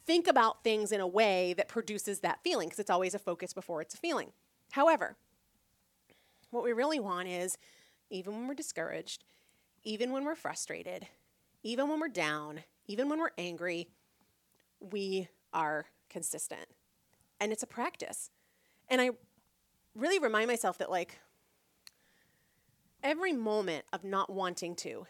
think 0.04 0.26
about 0.26 0.64
things 0.64 0.90
in 0.90 1.00
a 1.00 1.06
way 1.06 1.54
that 1.54 1.68
produces 1.68 2.18
that 2.18 2.40
feeling 2.42 2.66
because 2.66 2.80
it's 2.80 2.90
always 2.90 3.14
a 3.14 3.20
focus 3.20 3.52
before 3.52 3.80
it's 3.80 3.94
a 3.94 3.96
feeling. 3.96 4.32
However, 4.72 5.16
what 6.50 6.64
we 6.64 6.72
really 6.72 6.98
want 6.98 7.28
is 7.28 7.56
even 8.10 8.34
when 8.34 8.48
we're 8.48 8.54
discouraged, 8.54 9.22
even 9.84 10.10
when 10.10 10.24
we're 10.24 10.34
frustrated, 10.34 11.06
even 11.62 11.88
when 11.88 12.00
we're 12.00 12.08
down, 12.08 12.64
even 12.88 13.08
when 13.08 13.20
we're 13.20 13.30
angry, 13.38 13.88
we 14.80 15.28
are 15.52 15.86
consistent. 16.08 16.66
And 17.40 17.52
it's 17.52 17.62
a 17.62 17.66
practice. 17.66 18.30
And 18.88 19.00
I 19.00 19.10
really 19.94 20.18
remind 20.18 20.48
myself 20.48 20.78
that, 20.78 20.90
like, 20.90 21.18
every 23.02 23.32
moment 23.32 23.84
of 23.92 24.04
not 24.04 24.30
wanting 24.30 24.74
to 24.76 25.06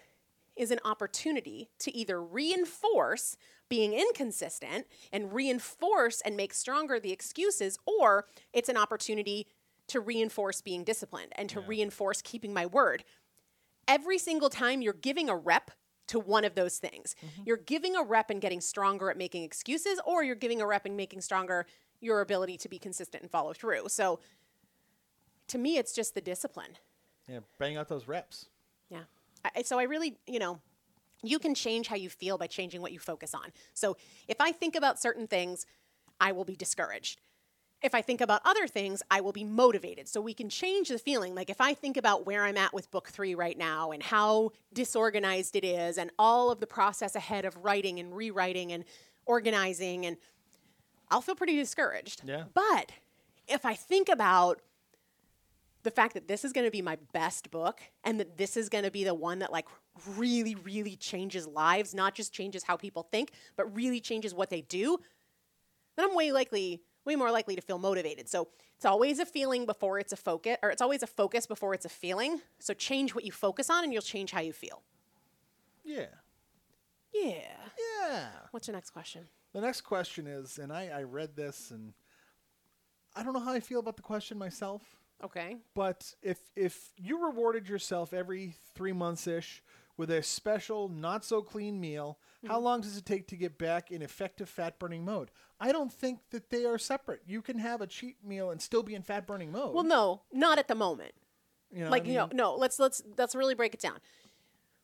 is 0.56 0.70
an 0.70 0.80
opportunity 0.84 1.70
to 1.78 1.96
either 1.96 2.22
reinforce 2.22 3.36
being 3.68 3.92
inconsistent 3.94 4.86
and 5.12 5.32
reinforce 5.32 6.20
and 6.20 6.36
make 6.36 6.52
stronger 6.52 7.00
the 7.00 7.12
excuses, 7.12 7.78
or 7.86 8.26
it's 8.52 8.68
an 8.68 8.76
opportunity 8.76 9.46
to 9.86 10.00
reinforce 10.00 10.60
being 10.60 10.84
disciplined 10.84 11.32
and 11.36 11.48
to 11.48 11.60
reinforce 11.60 12.20
keeping 12.20 12.52
my 12.52 12.66
word. 12.66 13.04
Every 13.88 14.18
single 14.18 14.50
time 14.50 14.82
you're 14.82 14.92
giving 14.92 15.28
a 15.28 15.36
rep 15.36 15.70
to 16.10 16.18
one 16.18 16.44
of 16.44 16.54
those 16.54 16.78
things, 16.78 17.14
mm-hmm. 17.24 17.42
you're 17.46 17.56
giving 17.56 17.94
a 17.94 18.02
rep 18.02 18.30
and 18.30 18.40
getting 18.40 18.60
stronger 18.60 19.10
at 19.10 19.16
making 19.16 19.44
excuses, 19.44 20.00
or 20.04 20.24
you're 20.24 20.34
giving 20.34 20.60
a 20.60 20.66
rep 20.66 20.84
and 20.84 20.96
making 20.96 21.20
stronger 21.20 21.66
your 22.00 22.20
ability 22.20 22.56
to 22.58 22.68
be 22.68 22.78
consistent 22.78 23.22
and 23.22 23.30
follow 23.30 23.52
through. 23.52 23.88
So 23.88 24.18
to 25.48 25.58
me, 25.58 25.78
it's 25.78 25.92
just 25.92 26.14
the 26.14 26.20
discipline. 26.20 26.78
Yeah, 27.28 27.40
bang 27.58 27.76
out 27.76 27.88
those 27.88 28.08
reps. 28.08 28.46
Yeah. 28.88 29.02
I- 29.44 29.62
so 29.62 29.78
I 29.78 29.84
really, 29.84 30.18
you 30.26 30.40
know, 30.40 30.60
you 31.22 31.38
can 31.38 31.54
change 31.54 31.86
how 31.86 31.96
you 31.96 32.10
feel 32.10 32.38
by 32.38 32.48
changing 32.48 32.82
what 32.82 32.92
you 32.92 32.98
focus 32.98 33.34
on. 33.34 33.52
So 33.74 33.96
if 34.26 34.40
I 34.40 34.52
think 34.52 34.74
about 34.74 35.00
certain 35.00 35.26
things, 35.26 35.66
I 36.18 36.32
will 36.32 36.44
be 36.44 36.56
discouraged. 36.56 37.20
If 37.82 37.94
I 37.94 38.02
think 38.02 38.20
about 38.20 38.42
other 38.44 38.66
things, 38.66 39.02
I 39.10 39.20
will 39.22 39.32
be 39.32 39.44
motivated. 39.44 40.06
So 40.06 40.20
we 40.20 40.34
can 40.34 40.50
change 40.50 40.88
the 40.88 40.98
feeling. 40.98 41.34
Like 41.34 41.48
if 41.48 41.60
I 41.60 41.72
think 41.72 41.96
about 41.96 42.26
where 42.26 42.44
I'm 42.44 42.58
at 42.58 42.74
with 42.74 42.90
book 42.90 43.08
three 43.08 43.34
right 43.34 43.56
now 43.56 43.90
and 43.92 44.02
how 44.02 44.52
disorganized 44.72 45.56
it 45.56 45.64
is 45.64 45.96
and 45.96 46.10
all 46.18 46.50
of 46.50 46.60
the 46.60 46.66
process 46.66 47.14
ahead 47.14 47.44
of 47.44 47.56
writing 47.64 47.98
and 47.98 48.14
rewriting 48.14 48.72
and 48.72 48.84
organizing, 49.24 50.04
and 50.04 50.18
I'll 51.10 51.22
feel 51.22 51.34
pretty 51.34 51.56
discouraged. 51.56 52.22
Yeah. 52.24 52.44
But 52.52 52.92
if 53.48 53.64
I 53.64 53.74
think 53.74 54.08
about 54.08 54.60
the 55.82 55.90
fact 55.90 56.14
that 56.14 56.28
this 56.28 56.44
is 56.44 56.52
going 56.52 56.66
to 56.66 56.70
be 56.70 56.82
my 56.82 56.98
best 57.12 57.50
book 57.50 57.80
and 58.04 58.20
that 58.20 58.36
this 58.36 58.56
is 58.56 58.68
going 58.68 58.84
to 58.84 58.90
be 58.90 59.04
the 59.04 59.14
one 59.14 59.38
that 59.38 59.52
like 59.52 59.66
really 60.16 60.54
really 60.54 60.96
changes 60.96 61.46
lives 61.46 61.94
not 61.94 62.14
just 62.14 62.32
changes 62.32 62.62
how 62.62 62.76
people 62.76 63.02
think 63.02 63.30
but 63.56 63.74
really 63.74 64.00
changes 64.00 64.34
what 64.34 64.50
they 64.50 64.60
do 64.62 64.98
then 65.96 66.08
i'm 66.08 66.14
way 66.14 66.32
likely 66.32 66.80
way 67.10 67.16
more 67.16 67.30
likely 67.32 67.56
to 67.56 67.62
feel 67.62 67.78
motivated. 67.78 68.28
So 68.28 68.48
it's 68.76 68.84
always 68.84 69.18
a 69.18 69.26
feeling 69.26 69.66
before 69.66 69.98
it's 69.98 70.12
a 70.12 70.16
focus 70.16 70.56
or 70.62 70.70
it's 70.70 70.80
always 70.80 71.02
a 71.02 71.06
focus 71.06 71.46
before 71.46 71.74
it's 71.74 71.84
a 71.84 71.88
feeling. 71.88 72.40
So 72.60 72.72
change 72.72 73.14
what 73.14 73.24
you 73.24 73.32
focus 73.32 73.68
on 73.68 73.82
and 73.84 73.92
you'll 73.92 74.02
change 74.02 74.30
how 74.30 74.40
you 74.40 74.52
feel. 74.52 74.82
Yeah. 75.84 76.06
yeah. 77.12 77.56
Yeah. 77.78 78.28
what's 78.52 78.68
your 78.68 78.76
next 78.76 78.90
question? 78.90 79.26
The 79.52 79.60
next 79.60 79.80
question 79.80 80.28
is, 80.28 80.58
and 80.58 80.72
I, 80.72 80.90
I 80.94 81.02
read 81.02 81.34
this 81.34 81.72
and 81.72 81.92
I 83.16 83.24
don't 83.24 83.32
know 83.32 83.40
how 83.40 83.52
I 83.52 83.60
feel 83.60 83.80
about 83.80 83.96
the 83.96 84.02
question 84.02 84.38
myself, 84.38 84.82
okay. 85.24 85.56
But 85.74 86.14
if 86.22 86.38
if 86.54 86.92
you 86.96 87.24
rewarded 87.26 87.68
yourself 87.68 88.14
every 88.14 88.54
three 88.76 88.92
months 88.92 89.26
ish 89.26 89.64
with 90.00 90.10
a 90.10 90.22
special, 90.22 90.88
not 90.88 91.24
so 91.24 91.42
clean 91.42 91.78
meal, 91.80 92.18
how 92.46 92.54
Mm-hmm. 92.54 92.64
long 92.64 92.80
does 92.80 92.96
it 92.96 93.04
take 93.04 93.28
to 93.28 93.36
get 93.36 93.58
back 93.58 93.90
in 93.90 94.00
effective 94.00 94.48
fat 94.48 94.78
burning 94.78 95.04
mode? 95.04 95.30
I 95.60 95.72
don't 95.72 95.92
think 95.92 96.20
that 96.30 96.48
they 96.48 96.64
are 96.64 96.78
separate. 96.78 97.20
You 97.26 97.42
can 97.42 97.58
have 97.58 97.82
a 97.82 97.86
cheat 97.86 98.16
meal 98.24 98.50
and 98.50 98.62
still 98.62 98.82
be 98.82 98.94
in 98.94 99.02
fat 99.02 99.26
burning 99.26 99.52
mode. 99.52 99.74
well 99.74 99.84
no 99.84 100.22
not 100.32 100.58
at 100.58 100.66
the 100.68 100.74
moment 100.74 101.12
you 101.70 101.84
know, 101.84 101.90
like 101.90 102.04
I 102.04 102.08
you 102.08 102.14
know 102.14 102.28
no 102.32 102.54
let's 102.56 102.78
let's 102.78 103.02
let's 103.18 103.34
really 103.34 103.54
break 103.54 103.74
it 103.74 103.80
down 103.80 103.98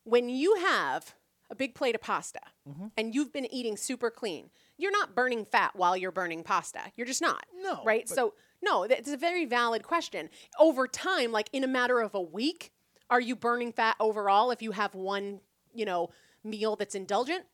when 0.03 0.29
you 0.29 0.55
have 0.55 1.15
a 1.49 1.55
big 1.55 1.73
plate 1.75 1.95
of 1.95 2.01
pasta 2.01 2.39
Mm-hmm. 2.69 2.87
and 2.97 3.15
you've 3.15 3.31
been 3.33 3.51
eating 3.51 3.75
super 3.77 4.11
clean 4.11 4.49
you're 4.77 4.91
not 4.91 5.15
burning 5.15 5.43
fat 5.45 5.71
while 5.75 5.95
you're 5.97 6.11
burning 6.11 6.43
pasta 6.43 6.79
you're 6.95 7.07
just 7.07 7.21
not 7.21 7.45
No, 7.63 7.81
right 7.85 8.07
so 8.07 8.33
no 8.61 8.83
it's 8.83 9.09
a 9.09 9.15
very 9.17 9.45
valid 9.45 9.83
question 9.83 10.29
over 10.59 10.85
time 10.87 11.31
like 11.31 11.49
in 11.53 11.63
a 11.63 11.67
matter 11.67 12.01
of 12.01 12.13
a 12.13 12.21
week 12.21 12.71
are 13.09 13.21
you 13.21 13.35
burning 13.35 13.71
fat 13.71 13.95
overall 13.99 14.51
if 14.51 14.61
you 14.61 14.71
have 14.71 14.93
one 14.95 15.39
you 15.73 15.85
know 15.85 16.09
meal 16.43 16.75
that's 16.75 16.95
indulgent 16.95 17.45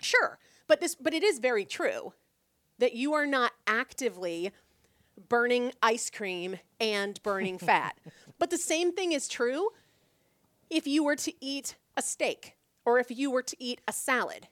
sure 0.00 0.38
but 0.66 0.80
this 0.80 0.94
but 0.94 1.14
it 1.14 1.22
is 1.22 1.38
very 1.38 1.64
true 1.64 2.12
that 2.78 2.94
you 2.94 3.14
are 3.14 3.26
not 3.26 3.52
actively 3.66 4.52
burning 5.28 5.72
ice 5.82 6.10
cream 6.10 6.58
and 6.80 7.22
burning 7.22 7.58
fat. 7.70 7.98
But 8.38 8.50
the 8.50 8.58
same 8.58 8.92
thing 8.92 9.12
is 9.12 9.28
true 9.28 9.70
if 10.70 10.86
you 10.86 11.04
were 11.04 11.16
to 11.16 11.32
eat 11.40 11.76
a 11.96 12.02
steak 12.02 12.56
or 12.84 12.98
if 12.98 13.10
you 13.10 13.30
were 13.30 13.42
to 13.42 13.56
eat 13.58 13.80
a 13.86 13.92
salad. 13.92 14.48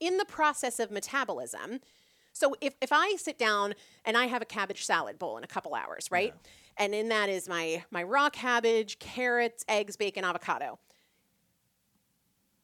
In 0.00 0.18
the 0.18 0.24
process 0.24 0.80
of 0.80 0.90
metabolism, 0.90 1.80
so 2.32 2.56
if, 2.60 2.74
if 2.82 2.90
I 2.92 3.14
sit 3.16 3.38
down 3.38 3.74
and 4.04 4.16
I 4.16 4.26
have 4.26 4.42
a 4.42 4.44
cabbage 4.44 4.84
salad 4.84 5.18
bowl 5.18 5.38
in 5.38 5.44
a 5.44 5.46
couple 5.46 5.74
hours, 5.74 6.08
right? 6.10 6.34
And 6.76 6.94
in 6.94 7.08
that 7.08 7.28
is 7.28 7.48
my, 7.48 7.84
my 7.90 8.02
raw 8.02 8.30
cabbage, 8.30 8.98
carrots, 8.98 9.64
eggs, 9.68 9.96
bacon, 9.96 10.24
avocado. 10.24 10.78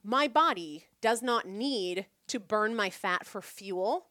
My 0.02 0.28
body 0.28 0.86
does 1.00 1.22
not 1.22 1.46
need 1.46 2.06
to 2.28 2.40
burn 2.40 2.74
my 2.74 2.90
fat 2.90 3.26
for 3.26 3.42
fuel 3.42 4.06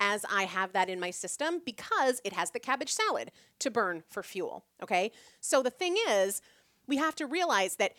as 0.00 0.24
I 0.30 0.44
have 0.44 0.72
that 0.72 0.88
in 0.88 1.00
my 1.00 1.10
system 1.10 1.60
because 1.64 2.20
it 2.24 2.32
has 2.32 2.50
the 2.50 2.60
cabbage 2.60 2.92
salad 2.92 3.32
to 3.58 3.70
burn 3.70 4.04
for 4.08 4.22
fuel. 4.22 4.64
Okay. 4.82 5.10
So 5.40 5.62
the 5.62 5.70
thing 5.70 5.96
is, 6.08 6.40
we 6.86 6.96
have 6.96 7.14
to 7.16 7.26
realize 7.26 7.76
that 7.76 7.92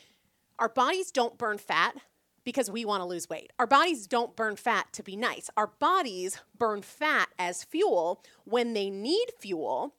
our 0.57 0.69
bodies 0.69 1.11
don't 1.11 1.37
burn 1.37 1.57
fat 1.57 1.95
because 2.43 2.71
we 2.71 2.85
want 2.85 3.01
to 3.01 3.05
lose 3.07 3.29
weight. 3.29 3.51
Our 3.59 3.67
bodies 3.67 4.07
don't 4.07 4.35
burn 4.35 4.55
fat 4.55 4.91
to 4.93 5.03
be 5.03 5.15
nice. 5.15 5.49
Our 5.57 5.67
bodies 5.67 6.39
burn 6.57 6.81
fat 6.81 7.29
as 7.37 7.63
fuel 7.63 8.23
when 8.45 8.73
they 8.73 8.89
need 8.89 9.27
fuel 9.37 9.93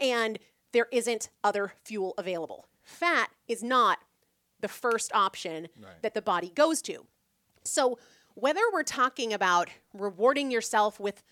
and 0.00 0.38
there 0.72 0.88
isn't 0.92 1.30
other 1.42 1.72
fuel 1.84 2.14
available. 2.18 2.68
Fat 2.82 3.30
is 3.46 3.62
not 3.62 3.98
the 4.60 4.68
first 4.68 5.12
option 5.14 5.68
Right. 5.78 6.02
that 6.02 6.14
the 6.14 6.22
body 6.22 6.50
goes 6.50 6.82
to. 6.82 7.06
So, 7.64 7.98
whether 8.34 8.60
we're 8.72 8.82
talking 8.84 9.32
about 9.32 9.68
rewarding 9.92 10.50
yourself 10.50 11.00
with 11.00 11.22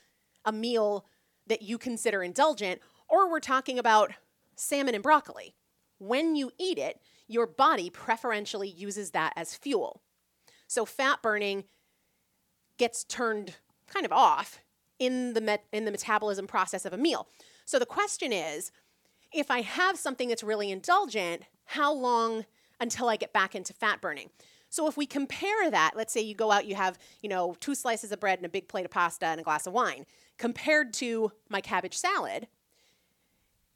a 0.45 0.53
meal 0.53 1.07
that 1.47 1.63
you 1.63 1.79
consider 1.79 2.23
indulgent, 2.23 2.81
or 3.09 3.31
we're 3.31 3.41
talking 3.41 3.79
about 3.79 4.13
salmon 4.57 4.95
and 4.95 5.03
broccoli, 5.03 5.55
when 5.99 6.35
you 6.35 6.51
eat 6.59 6.79
it, 6.79 7.01
your 7.29 7.47
body 7.47 7.91
preferentially 7.91 8.69
uses 8.69 9.13
that 9.13 9.33
as 9.37 9.55
fuel. 9.55 10.03
So, 10.67 10.85
fat 10.85 11.23
burning 11.23 11.65
gets 12.79 13.05
turned 13.05 13.57
kind 13.87 14.05
of 14.05 14.13
off 14.13 14.61
in 14.99 15.35
the 15.35 15.41
met- 15.41 15.67
in 15.73 15.85
the 15.85 15.91
metabolism 15.91 16.47
process 16.47 16.85
of 16.85 16.93
a 16.93 16.99
meal. 16.99 17.29
So 17.67 17.79
the 17.79 17.87
question 17.87 18.33
is, 18.33 18.73
if 19.33 19.51
I 19.51 19.61
have 19.61 19.99
something 19.99 20.29
that's 20.29 20.43
really 20.43 20.71
indulgent, 20.71 21.43
how 21.67 21.93
long 21.93 22.47
until 22.81 23.09
I 23.09 23.17
get 23.17 23.33
back 23.33 23.55
into 23.55 23.73
fat 23.73 24.01
burning. 24.01 24.31
So 24.69 24.87
if 24.87 24.97
we 24.97 25.07
compare 25.07 25.71
that, 25.71 25.93
let's 25.97 26.13
say 26.13 26.21
you 26.21 26.35
go 26.35 26.53
out, 26.53 26.67
you 26.67 26.75
have, 26.75 26.99
you 27.23 27.29
know, 27.29 27.57
two 27.61 27.75
slices 27.75 28.13
of 28.13 28.21
bread 28.21 28.39
and 28.39 28.47
a 28.47 28.51
big 28.51 28.69
plate 28.69 28.85
of 28.85 28.91
pasta 28.91 29.27
and 29.27 29.41
a 29.41 29.45
glass 29.45 29.67
of 29.67 29.73
wine, 29.73 30.07
compared 30.39 30.93
to 30.95 31.33
my 31.49 31.61
cabbage 31.61 31.97
salad, 31.97 32.47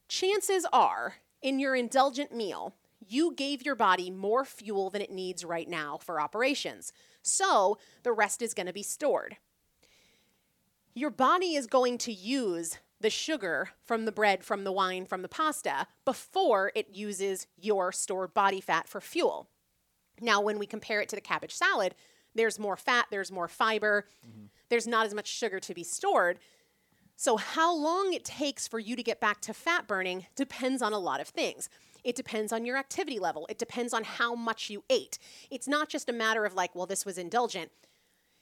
chances 0.08 0.66
are 0.72 1.16
in 1.42 1.58
your 1.58 1.74
indulgent 1.74 2.34
meal, 2.34 2.74
you 3.06 3.34
gave 3.34 3.64
your 3.64 3.74
body 3.74 4.10
more 4.10 4.44
fuel 4.44 4.90
than 4.90 5.00
it 5.02 5.10
needs 5.10 5.44
right 5.44 5.68
now 5.68 5.96
for 5.96 6.20
operations. 6.20 6.92
So 7.22 7.78
the 8.02 8.12
rest 8.12 8.42
is 8.42 8.54
going 8.54 8.66
to 8.66 8.72
be 8.72 8.82
stored. 8.82 9.36
Your 10.94 11.10
body 11.10 11.54
is 11.54 11.66
going 11.66 11.98
to 11.98 12.12
use 12.12 12.78
the 13.00 13.10
sugar 13.10 13.70
from 13.82 14.04
the 14.04 14.12
bread, 14.12 14.44
from 14.44 14.64
the 14.64 14.72
wine, 14.72 15.06
from 15.06 15.22
the 15.22 15.28
pasta 15.28 15.86
before 16.04 16.70
it 16.74 16.90
uses 16.90 17.46
your 17.56 17.92
stored 17.92 18.34
body 18.34 18.60
fat 18.60 18.88
for 18.88 19.00
fuel. 19.00 19.48
Now, 20.20 20.40
when 20.40 20.58
we 20.58 20.66
compare 20.66 21.00
it 21.00 21.08
to 21.10 21.16
the 21.16 21.22
cabbage 21.22 21.54
salad, 21.54 21.94
there's 22.34 22.58
more 22.58 22.76
fat, 22.76 23.06
there's 23.10 23.32
more 23.32 23.48
fiber, 23.48 24.06
mm-hmm. 24.26 24.46
there's 24.68 24.86
not 24.86 25.06
as 25.06 25.14
much 25.14 25.26
sugar 25.26 25.58
to 25.60 25.74
be 25.74 25.82
stored. 25.82 26.38
So, 27.16 27.36
how 27.36 27.74
long 27.74 28.12
it 28.12 28.24
takes 28.24 28.68
for 28.68 28.78
you 28.78 28.96
to 28.96 29.02
get 29.02 29.20
back 29.20 29.40
to 29.42 29.54
fat 29.54 29.86
burning 29.86 30.26
depends 30.36 30.82
on 30.82 30.92
a 30.92 30.98
lot 30.98 31.20
of 31.20 31.28
things. 31.28 31.68
It 32.04 32.16
depends 32.16 32.52
on 32.52 32.64
your 32.64 32.76
activity 32.76 33.18
level, 33.18 33.46
it 33.50 33.58
depends 33.58 33.92
on 33.92 34.04
how 34.04 34.34
much 34.34 34.70
you 34.70 34.84
ate. 34.90 35.18
It's 35.50 35.68
not 35.68 35.88
just 35.88 36.08
a 36.08 36.12
matter 36.12 36.44
of 36.44 36.54
like, 36.54 36.74
well, 36.74 36.86
this 36.86 37.04
was 37.04 37.18
indulgent. 37.18 37.70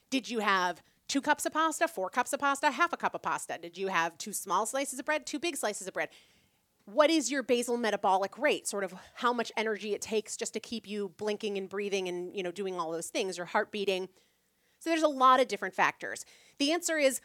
Did 0.09 0.29
you 0.29 0.39
have 0.39 0.81
two 1.09 1.19
cups 1.19 1.45
of 1.45 1.51
pasta, 1.51 1.87
four 1.87 2.09
cups 2.09 2.31
of 2.31 2.39
pasta, 2.39 2.71
half 2.71 2.93
a 2.93 2.97
cup 2.97 3.13
of 3.13 3.21
pasta? 3.21 3.57
Did 3.61 3.77
you 3.77 3.87
have 3.87 4.17
two 4.17 4.31
small 4.31 4.65
slices 4.65 4.99
of 4.99 5.05
bread, 5.05 5.25
two 5.25 5.39
big 5.39 5.57
slices 5.57 5.87
of 5.87 5.93
bread? 5.93 6.09
What 6.85 7.09
is 7.09 7.29
your 7.29 7.43
basal 7.43 7.75
metabolic 7.75 8.37
rate? 8.37 8.67
Sort 8.67 8.83
of 8.83 8.93
how 9.15 9.33
much 9.33 9.51
energy 9.57 9.93
it 9.93 10.01
takes 10.01 10.37
just 10.37 10.53
to 10.53 10.59
keep 10.59 10.87
you 10.87 11.09
blinking 11.17 11.57
and 11.57 11.67
breathing 11.67 12.07
and 12.07 12.33
you 12.33 12.43
know 12.43 12.51
doing 12.51 12.79
all 12.79 12.91
those 12.91 13.07
things, 13.07 13.37
your 13.37 13.47
heart 13.47 13.71
beating. 13.71 14.07
So 14.79 14.89
there's 14.89 15.03
a 15.03 15.09
lot 15.09 15.41
of 15.41 15.49
different 15.49 15.75
factors. 15.75 16.25
The 16.57 16.71
answer 16.71 16.97
is 16.97 17.19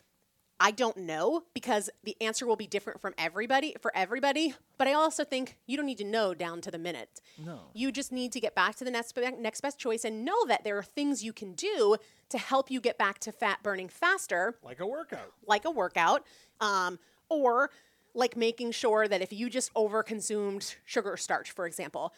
I 0.60 0.70
don't 0.70 0.96
know 0.98 1.42
because 1.52 1.90
the 2.04 2.16
answer 2.20 2.46
will 2.46 2.56
be 2.56 2.66
different 2.66 3.00
from 3.00 3.12
everybody 3.18 3.74
for 3.80 3.94
everybody. 3.96 4.54
But 4.78 4.86
I 4.86 4.92
also 4.94 5.24
think 5.24 5.56
you 5.66 5.76
don't 5.76 5.84
need 5.86 5.98
to 5.98 6.04
know 6.04 6.32
down 6.32 6.60
to 6.62 6.70
the 6.70 6.78
minute. 6.78 7.20
No. 7.44 7.58
You 7.74 7.90
just 7.90 8.12
need 8.12 8.30
to 8.32 8.40
get 8.40 8.54
back 8.54 8.76
to 8.76 8.84
the 8.84 8.90
next 8.90 9.16
next 9.38 9.60
best 9.60 9.78
choice 9.78 10.04
and 10.04 10.24
know 10.24 10.46
that 10.46 10.62
there 10.64 10.78
are 10.78 10.82
things 10.84 11.24
you 11.24 11.32
can 11.32 11.54
do 11.54 11.96
to 12.28 12.38
help 12.38 12.70
you 12.70 12.80
get 12.80 12.96
back 12.98 13.18
to 13.20 13.32
fat 13.32 13.62
burning 13.62 13.88
faster, 13.88 14.54
Like 14.62 14.80
a 14.80 14.86
workout. 14.86 15.32
like 15.46 15.64
a 15.64 15.70
workout, 15.70 16.24
um, 16.60 16.98
or 17.28 17.70
like 18.14 18.36
making 18.36 18.70
sure 18.70 19.08
that 19.08 19.20
if 19.22 19.32
you 19.32 19.50
just 19.50 19.74
overconsumed 19.74 20.76
sugar 20.84 21.12
or 21.12 21.16
starch, 21.16 21.50
for 21.50 21.66
example, 21.66 22.12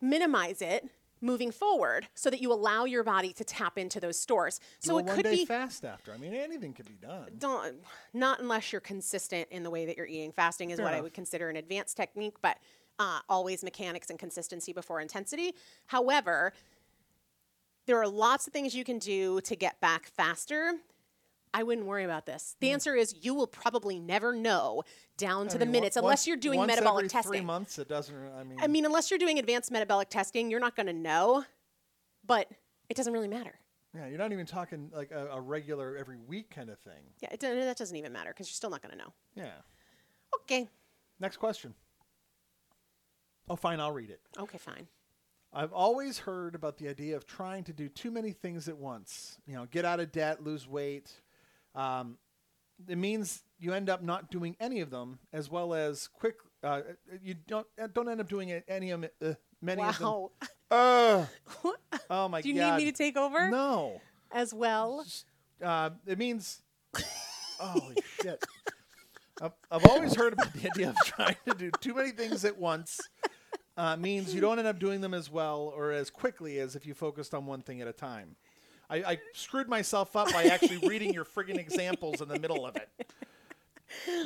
minimize 0.00 0.60
it 0.60 0.88
moving 1.20 1.50
forward 1.50 2.08
so 2.14 2.30
that 2.30 2.40
you 2.40 2.52
allow 2.52 2.84
your 2.84 3.02
body 3.02 3.32
to 3.32 3.44
tap 3.44 3.78
into 3.78 4.00
those 4.00 4.18
stores. 4.18 4.60
So 4.80 4.92
Do 4.94 4.98
it 4.98 5.06
one 5.06 5.16
could 5.16 5.24
day 5.24 5.36
be 5.36 5.44
fast 5.46 5.84
after. 5.84 6.12
I 6.12 6.18
mean, 6.18 6.34
anything 6.34 6.72
could 6.72 6.86
be 6.86 6.94
done. 6.94 7.30
don't 7.38 7.76
not 8.12 8.40
unless 8.40 8.72
you're 8.72 8.80
consistent 8.80 9.48
in 9.50 9.62
the 9.62 9.70
way 9.70 9.86
that 9.86 9.96
you're 9.96 10.06
eating. 10.06 10.32
Fasting 10.32 10.70
is 10.70 10.76
Fair 10.76 10.84
what 10.84 10.94
I 10.94 11.00
would 11.00 11.14
consider 11.14 11.48
an 11.48 11.56
advanced 11.56 11.96
technique, 11.96 12.36
but 12.42 12.58
uh, 12.98 13.20
always 13.28 13.62
mechanics 13.62 14.10
and 14.10 14.18
consistency 14.18 14.72
before 14.72 15.00
intensity. 15.00 15.54
However, 15.86 16.52
there 17.86 18.00
are 18.00 18.08
lots 18.08 18.46
of 18.46 18.52
things 18.52 18.74
you 18.74 18.84
can 18.84 18.98
do 18.98 19.40
to 19.42 19.56
get 19.56 19.80
back 19.80 20.06
faster. 20.06 20.74
I 21.56 21.62
wouldn't 21.62 21.86
worry 21.86 22.04
about 22.04 22.26
this. 22.26 22.54
The 22.60 22.70
answer 22.72 22.94
is 22.94 23.14
you 23.24 23.32
will 23.32 23.46
probably 23.46 23.98
never 23.98 24.34
know 24.34 24.82
down 25.16 25.48
to 25.48 25.52
Hmm. 25.56 25.62
I 25.62 25.64
the 25.64 25.70
minutes 25.72 25.96
on- 25.96 26.04
unless 26.04 26.18
once- 26.20 26.26
you're 26.26 26.36
doing 26.36 26.58
once 26.58 26.68
metabolic 26.68 27.04
every 27.04 27.08
testing. 27.08 27.32
Three 27.32 27.40
months, 27.40 27.78
it 27.78 27.88
doesn't. 27.88 28.14
I 28.14 28.44
mean, 28.44 28.58
I 28.60 28.66
mean, 28.66 28.84
unless 28.84 29.10
you're 29.10 29.16
doing 29.18 29.38
advanced 29.38 29.70
metabolic 29.70 30.10
testing, 30.10 30.50
you're 30.50 30.60
not 30.60 30.76
going 30.76 30.86
to 30.88 30.92
know, 30.92 31.46
but 32.26 32.50
it 32.90 32.96
doesn't 32.98 33.12
really 33.14 33.26
matter. 33.28 33.58
yeah, 33.94 34.06
you're 34.06 34.18
not 34.18 34.32
even 34.32 34.44
talking 34.44 34.90
like 34.94 35.10
a, 35.12 35.28
a 35.28 35.40
regular 35.40 35.96
every 35.96 36.18
week 36.18 36.50
kind 36.50 36.68
of 36.68 36.78
thing. 36.80 37.14
Yeah, 37.22 37.30
it, 37.32 37.40
that 37.40 37.78
doesn't 37.78 37.96
even 37.96 38.12
matter 38.12 38.28
because 38.34 38.48
you're 38.48 38.54
still 38.54 38.68
not 38.68 38.82
going 38.82 38.92
to 38.92 38.98
know. 38.98 39.14
Yeah. 39.34 39.52
Okay. 40.42 40.68
Next 41.18 41.38
question. 41.38 41.74
Oh, 43.48 43.56
fine. 43.56 43.80
I'll 43.80 43.92
read 43.92 44.10
it. 44.10 44.20
Okay, 44.38 44.58
fine. 44.58 44.88
I've 45.54 45.72
always 45.72 46.18
heard 46.18 46.54
about 46.54 46.76
the 46.76 46.88
idea 46.88 47.16
of 47.16 47.26
trying 47.26 47.64
to 47.64 47.72
do 47.72 47.88
too 47.88 48.10
many 48.10 48.32
things 48.32 48.68
at 48.68 48.76
once. 48.76 49.38
You 49.46 49.54
know, 49.54 49.64
get 49.64 49.86
out 49.86 50.00
of 50.00 50.12
debt, 50.12 50.42
lose 50.44 50.68
weight. 50.68 51.10
Um, 51.76 52.16
it 52.88 52.98
means 52.98 53.42
you 53.58 53.72
end 53.72 53.88
up 53.88 54.02
not 54.02 54.30
doing 54.30 54.56
any 54.60 54.80
of 54.80 54.90
them, 54.90 55.18
as 55.32 55.50
well 55.50 55.74
as 55.74 56.08
quick. 56.08 56.36
Uh, 56.62 56.80
you 57.22 57.34
don't 57.46 57.66
uh, 57.80 57.86
don't 57.92 58.08
end 58.08 58.20
up 58.20 58.28
doing 58.28 58.50
any 58.68 58.90
of 58.90 59.04
uh, 59.04 59.34
many 59.62 59.82
of 59.82 59.98
them. 59.98 60.08
Wow. 60.08 60.30
Ugh. 60.70 61.28
oh 62.10 62.28
my 62.28 62.38
god! 62.38 62.42
Do 62.42 62.48
you 62.48 62.54
god! 62.56 62.76
need 62.78 62.84
me 62.84 62.90
to 62.90 62.96
take 62.96 63.16
over 63.16 63.50
No. 63.50 64.00
as 64.32 64.52
well? 64.52 65.04
Uh, 65.62 65.90
it 66.06 66.18
means. 66.18 66.62
Holy 67.60 67.96
shit! 68.20 68.44
I've, 69.40 69.52
I've 69.70 69.86
always 69.86 70.14
heard 70.14 70.32
about 70.32 70.52
the 70.52 70.68
idea 70.68 70.90
of 70.90 70.96
trying 71.04 71.36
to 71.46 71.54
do 71.54 71.70
too 71.80 71.94
many 71.94 72.10
things 72.10 72.44
at 72.44 72.58
once. 72.58 73.00
Uh, 73.76 73.94
means 73.96 74.34
you 74.34 74.40
don't 74.40 74.58
end 74.58 74.66
up 74.66 74.78
doing 74.78 75.02
them 75.02 75.12
as 75.12 75.30
well 75.30 75.72
or 75.76 75.92
as 75.92 76.08
quickly 76.08 76.58
as 76.58 76.74
if 76.74 76.86
you 76.86 76.94
focused 76.94 77.34
on 77.34 77.44
one 77.44 77.60
thing 77.60 77.82
at 77.82 77.86
a 77.88 77.92
time. 77.92 78.36
I, 78.88 78.96
I 78.96 79.18
screwed 79.32 79.68
myself 79.68 80.14
up 80.16 80.32
by 80.32 80.44
actually 80.44 80.78
reading 80.88 81.12
your 81.12 81.24
friggin' 81.24 81.58
examples 81.58 82.20
in 82.20 82.28
the 82.28 82.38
middle 82.38 82.66
of 82.66 82.76
it. 82.76 82.88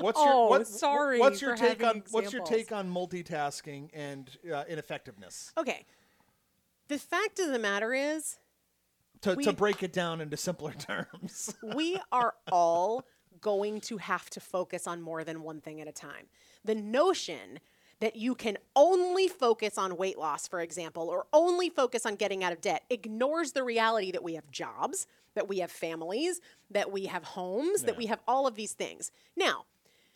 What's 0.01 0.19
your 0.19 0.33
Oh, 0.33 0.47
what, 0.49 0.67
sorry 0.67 1.19
What's 1.19 1.41
your 1.43 1.55
take 1.57 1.81
on 1.83 1.87
having 1.87 2.03
what's 2.11 2.33
your 2.33 2.45
take 2.45 2.73
on 2.73 2.91
multitasking 2.93 3.91
and 3.93 4.31
uh, 4.53 4.65
ineffectiveness? 4.69 5.53
Okay. 5.59 5.85
The 6.89 6.99
fact 6.99 7.39
of 7.39 7.49
the 7.49 7.59
matter 7.59 7.95
is, 7.95 8.39
To, 9.23 9.37
to 9.37 9.53
break 9.53 9.83
it 9.83 9.93
down 9.93 10.21
into 10.21 10.37
simpler 10.37 10.73
terms. 10.79 11.55
we 11.63 12.01
are 12.11 12.35
all 12.51 13.05
going 13.41 13.81
to 13.83 13.97
have 13.99 14.29
to 14.31 14.41
focus 14.41 14.87
on 14.87 15.01
more 15.01 15.25
than 15.25 15.43
one 15.43 15.61
thing 15.61 15.81
at 15.81 15.89
a 15.89 15.93
time. 15.93 16.27
The 16.65 16.75
notion 16.75 17.61
that 18.01 18.17
you 18.17 18.35
can 18.35 18.57
only 18.75 19.29
focus 19.29 19.77
on 19.77 19.97
weight 19.97 20.19
loss, 20.19 20.49
for 20.49 20.61
example, 20.61 21.09
or 21.09 21.27
only 21.33 21.69
focus 21.69 22.07
on 22.07 22.17
getting 22.17 22.43
out 22.43 22.53
of 22.53 22.61
debt 22.61 22.83
ignores 22.91 23.53
the 23.53 23.63
reality 23.63 24.11
that 24.11 24.23
we 24.23 24.35
have 24.35 24.51
jobs, 24.51 25.07
that 25.35 25.49
we 25.49 25.59
have 25.59 25.71
families, 25.71 26.41
that 26.71 26.91
we 26.91 27.07
have 27.07 27.23
homes, 27.23 27.83
that 27.83 27.97
we 27.97 28.07
have 28.07 28.21
all 28.27 28.47
of 28.47 28.55
these 28.55 28.73
things. 28.73 29.11
Now, 29.37 29.67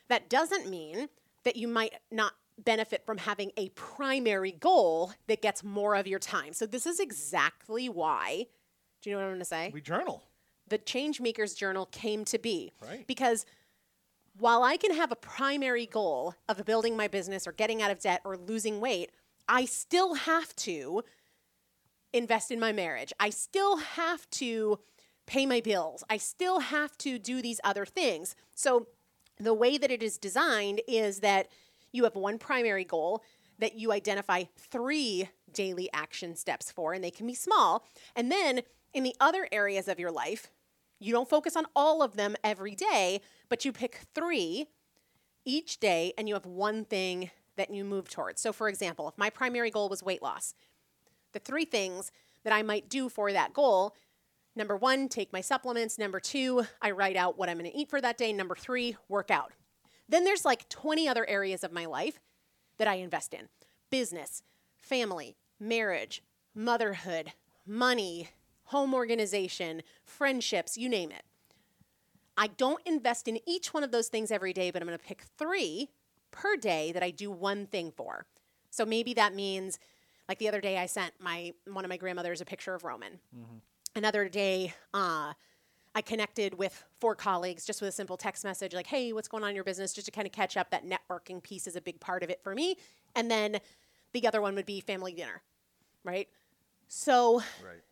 that 0.09 0.29
doesn't 0.29 0.69
mean 0.69 1.09
that 1.45 1.57
you 1.57 1.69
might 1.69 1.95
not 2.11 2.33
benefit 2.59 3.05
from 3.05 3.19
having 3.19 3.51
a 3.57 3.69
primary 3.71 4.53
goal 4.53 5.13
that 5.27 5.43
gets 5.43 5.63
more 5.63 5.95
of 5.95 6.07
your 6.07 6.19
time. 6.19 6.53
So, 6.53 6.67
this 6.67 6.87
is 6.87 7.01
exactly 7.01 7.89
why. 7.89 8.47
Do 9.03 9.11
you 9.11 9.17
know 9.17 9.21
what 9.21 9.27
I'm 9.27 9.33
going 9.33 9.41
to 9.41 9.45
say? 9.45 9.71
we 9.75 9.83
journal. 9.83 10.23
the 10.69 10.79
Changemakers 10.79 11.55
Journal 11.55 11.87
came 11.87 12.25
to 12.25 12.39
be. 12.39 12.73
Right. 12.83 13.07
Because 13.07 13.45
while 14.37 14.63
I 14.63 14.77
can 14.77 14.95
have 14.95 15.13
a 15.13 15.17
primary 15.17 15.87
goal 15.87 16.35
of 16.49 16.65
building 16.65 16.97
my 16.97 17.09
business 17.09 17.47
or 17.47 17.53
getting 17.53 17.81
out 17.81 17.91
of 17.91 18.01
debt 18.01 18.21
or 18.25 18.37
losing 18.37 18.81
weight, 18.81 19.11
I 19.49 19.65
still 19.65 20.15
have 20.15 20.55
to 20.57 21.03
invest 22.13 22.51
in 22.51 22.59
my 22.59 22.73
marriage. 22.73 23.13
I 23.21 23.31
still 23.31 23.77
have 23.77 24.29
to 24.31 24.79
pay 25.27 25.47
my 25.47 25.61
bills. 25.61 26.05
I 26.11 26.17
still 26.17 26.61
have 26.61 26.97
to 26.99 27.19
do 27.19 27.43
these 27.43 27.61
other 27.65 27.87
things. 27.87 28.35
So 28.55 28.89
the 29.39 29.55
way 29.55 29.79
that 29.79 29.91
it 29.91 30.03
is 30.03 30.19
designed 30.19 30.81
is 30.87 31.21
that 31.21 31.49
you 31.93 32.05
have 32.05 32.15
one 32.15 32.39
primary 32.39 32.85
goal 32.85 33.23
that 33.59 33.77
you 33.77 33.93
identify 33.93 34.45
three 34.57 35.29
daily 35.53 35.89
action 35.93 36.35
steps 36.35 36.73
for, 36.73 36.93
and 36.93 37.03
they 37.03 37.11
can 37.11 37.27
be 37.27 37.35
small. 37.35 37.87
And 38.17 38.31
then 38.31 38.63
in 38.93 39.05
the 39.05 39.15
other 39.21 39.49
areas 39.53 39.87
of 39.87 40.01
your 40.01 40.11
life, 40.11 40.51
you 40.99 41.13
don't 41.13 41.29
focus 41.29 41.57
on 41.57 41.67
all 41.75 42.03
of 42.03 42.17
them 42.17 42.35
every 42.43 42.75
day, 42.75 43.21
but 43.49 43.65
you 43.65 43.73
pick 43.73 44.01
three 44.15 44.67
each 45.45 45.79
day 45.79 46.13
and 46.17 46.29
you 46.29 46.35
have 46.35 46.47
one 46.47 46.85
thing 46.85 47.31
that 47.57 47.73
you 47.73 47.85
move 47.85 48.09
towards. 48.09 48.41
So, 48.41 48.53
for 48.53 48.69
example, 48.69 49.09
if 49.09 49.17
my 49.17 49.31
primary 49.31 49.71
goal 49.71 49.89
was 49.89 50.03
weight 50.03 50.23
loss, 50.23 50.55
the 51.33 51.39
three 51.39 51.65
things 51.65 52.11
that 52.45 52.53
I 52.53 52.63
might 52.63 52.89
do 52.89 53.09
for 53.09 53.33
that 53.33 53.53
goal 53.53 53.95
number 54.57 54.77
one, 54.77 55.09
take 55.09 55.33
my 55.33 55.41
supplements. 55.41 55.99
Number 55.99 56.21
two, 56.21 56.65
I 56.81 56.91
write 56.93 57.17
out 57.17 57.37
what 57.37 57.49
I'm 57.49 57.59
going 57.59 57.71
to 57.71 57.77
eat 57.77 57.91
for 57.91 58.01
that 58.01 58.19
day. 58.19 58.33
Number 58.33 58.55
three, 58.55 58.97
work 59.09 59.31
out. 59.31 59.53
Then 60.09 60.25
there's 60.25 60.45
like 60.45 60.69
20 60.69 61.09
other 61.09 61.29
areas 61.29 61.65
of 61.65 61.73
my 61.73 61.87
life 61.87 62.21
that 62.79 62.89
I 62.89 62.95
invest 62.95 63.35
in 63.35 63.49
business, 63.91 64.43
family, 64.77 65.37
marriage, 65.59 66.23
motherhood, 66.55 67.33
money, 67.67 68.29
home 68.65 68.95
organization, 68.95 69.83
friendships, 70.05 70.77
you 70.77 70.89
name 70.89 71.11
it. 71.11 71.23
I 72.37 72.49
don't 72.49 72.81
invest 72.87 73.29
in 73.29 73.39
each 73.47 73.73
one 73.73 73.85
of 73.85 73.91
those 73.91 74.09
things 74.09 74.31
every 74.31 74.53
day, 74.53 74.71
but 74.71 74.83
I'm 74.83 74.89
going 74.89 74.99
to 74.99 75.05
pick 75.05 75.23
three 75.39 75.91
per 76.31 76.57
day 76.57 76.91
that 76.93 77.03
I 77.03 77.11
do 77.11 77.31
one 77.31 77.67
thing 77.67 77.93
for. 77.93 78.27
So 78.71 78.85
maybe 78.85 79.15
that 79.15 79.35
means, 79.35 79.79
like 80.29 80.39
the 80.39 80.49
other 80.49 80.61
day, 80.61 80.79
I 80.79 80.87
sent 80.87 81.15
my 81.21 81.53
one 81.67 81.85
of 81.85 81.89
my 81.89 81.97
grandmothers 81.97 82.41
a 82.41 82.45
picture 82.45 82.75
of 82.75 82.83
Roman. 82.85 83.21
Another 83.95 84.29
day, 84.29 84.75
uh, 84.93 85.35
I 85.95 86.03
connected 86.03 86.59
with 86.59 86.83
four 86.99 87.15
colleagues 87.15 87.65
just 87.65 87.81
with 87.81 87.91
a 87.91 87.93
simple 87.93 88.17
text 88.17 88.43
message, 88.43 88.75
like, 88.75 88.89
"Hey, 88.89 89.13
what's 89.13 89.29
going 89.29 89.45
on 89.45 89.51
in 89.51 89.55
your 89.55 89.63
business?" 89.63 89.93
Just 89.93 90.07
to 90.07 90.11
kind 90.11 90.27
of 90.27 90.33
catch 90.33 90.57
up. 90.57 90.71
That 90.71 90.85
networking 90.85 91.41
piece 91.41 91.69
is 91.69 91.77
a 91.77 91.81
big 91.81 92.01
part 92.01 92.25
of 92.25 92.31
it 92.31 92.43
for 92.43 92.53
me. 92.55 92.77
And 93.15 93.31
then 93.31 93.61
the 94.13 94.27
other 94.27 94.41
one 94.41 94.57
would 94.57 94.67
be 94.67 94.81
family 94.81 95.13
dinner. 95.13 95.43
right? 96.03 96.29
So 96.89 97.43
Right. 97.65 97.83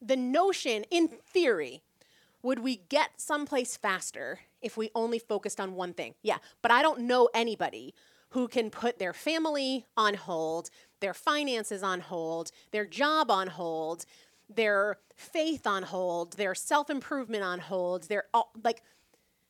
the 0.00 0.16
notion, 0.16 0.84
in 0.90 1.08
theory, 1.08 1.82
would 2.42 2.58
we 2.58 2.76
get 2.88 3.20
someplace 3.20 3.76
faster 3.76 4.40
if 4.60 4.76
we 4.76 4.90
only 4.94 5.18
focused 5.18 5.60
on 5.60 5.74
one 5.74 5.92
thing? 5.94 6.14
Yeah, 6.22 6.38
but 6.60 6.70
I 6.70 6.82
don't 6.82 7.00
know 7.00 7.28
anybody 7.34 7.94
who 8.30 8.48
can 8.48 8.70
put 8.70 8.98
their 8.98 9.12
family 9.12 9.86
on 9.96 10.14
hold, 10.14 10.70
their 11.00 11.14
finances 11.14 11.82
on 11.82 12.00
hold, 12.00 12.50
their 12.70 12.86
job 12.86 13.30
on 13.30 13.46
hold, 13.48 14.06
their 14.48 14.98
faith 15.14 15.66
on 15.66 15.82
hold, 15.82 16.32
their 16.34 16.54
self 16.54 16.90
improvement 16.90 17.42
on 17.44 17.60
hold. 17.60 18.04
Their 18.04 18.24
all, 18.32 18.52
like 18.62 18.82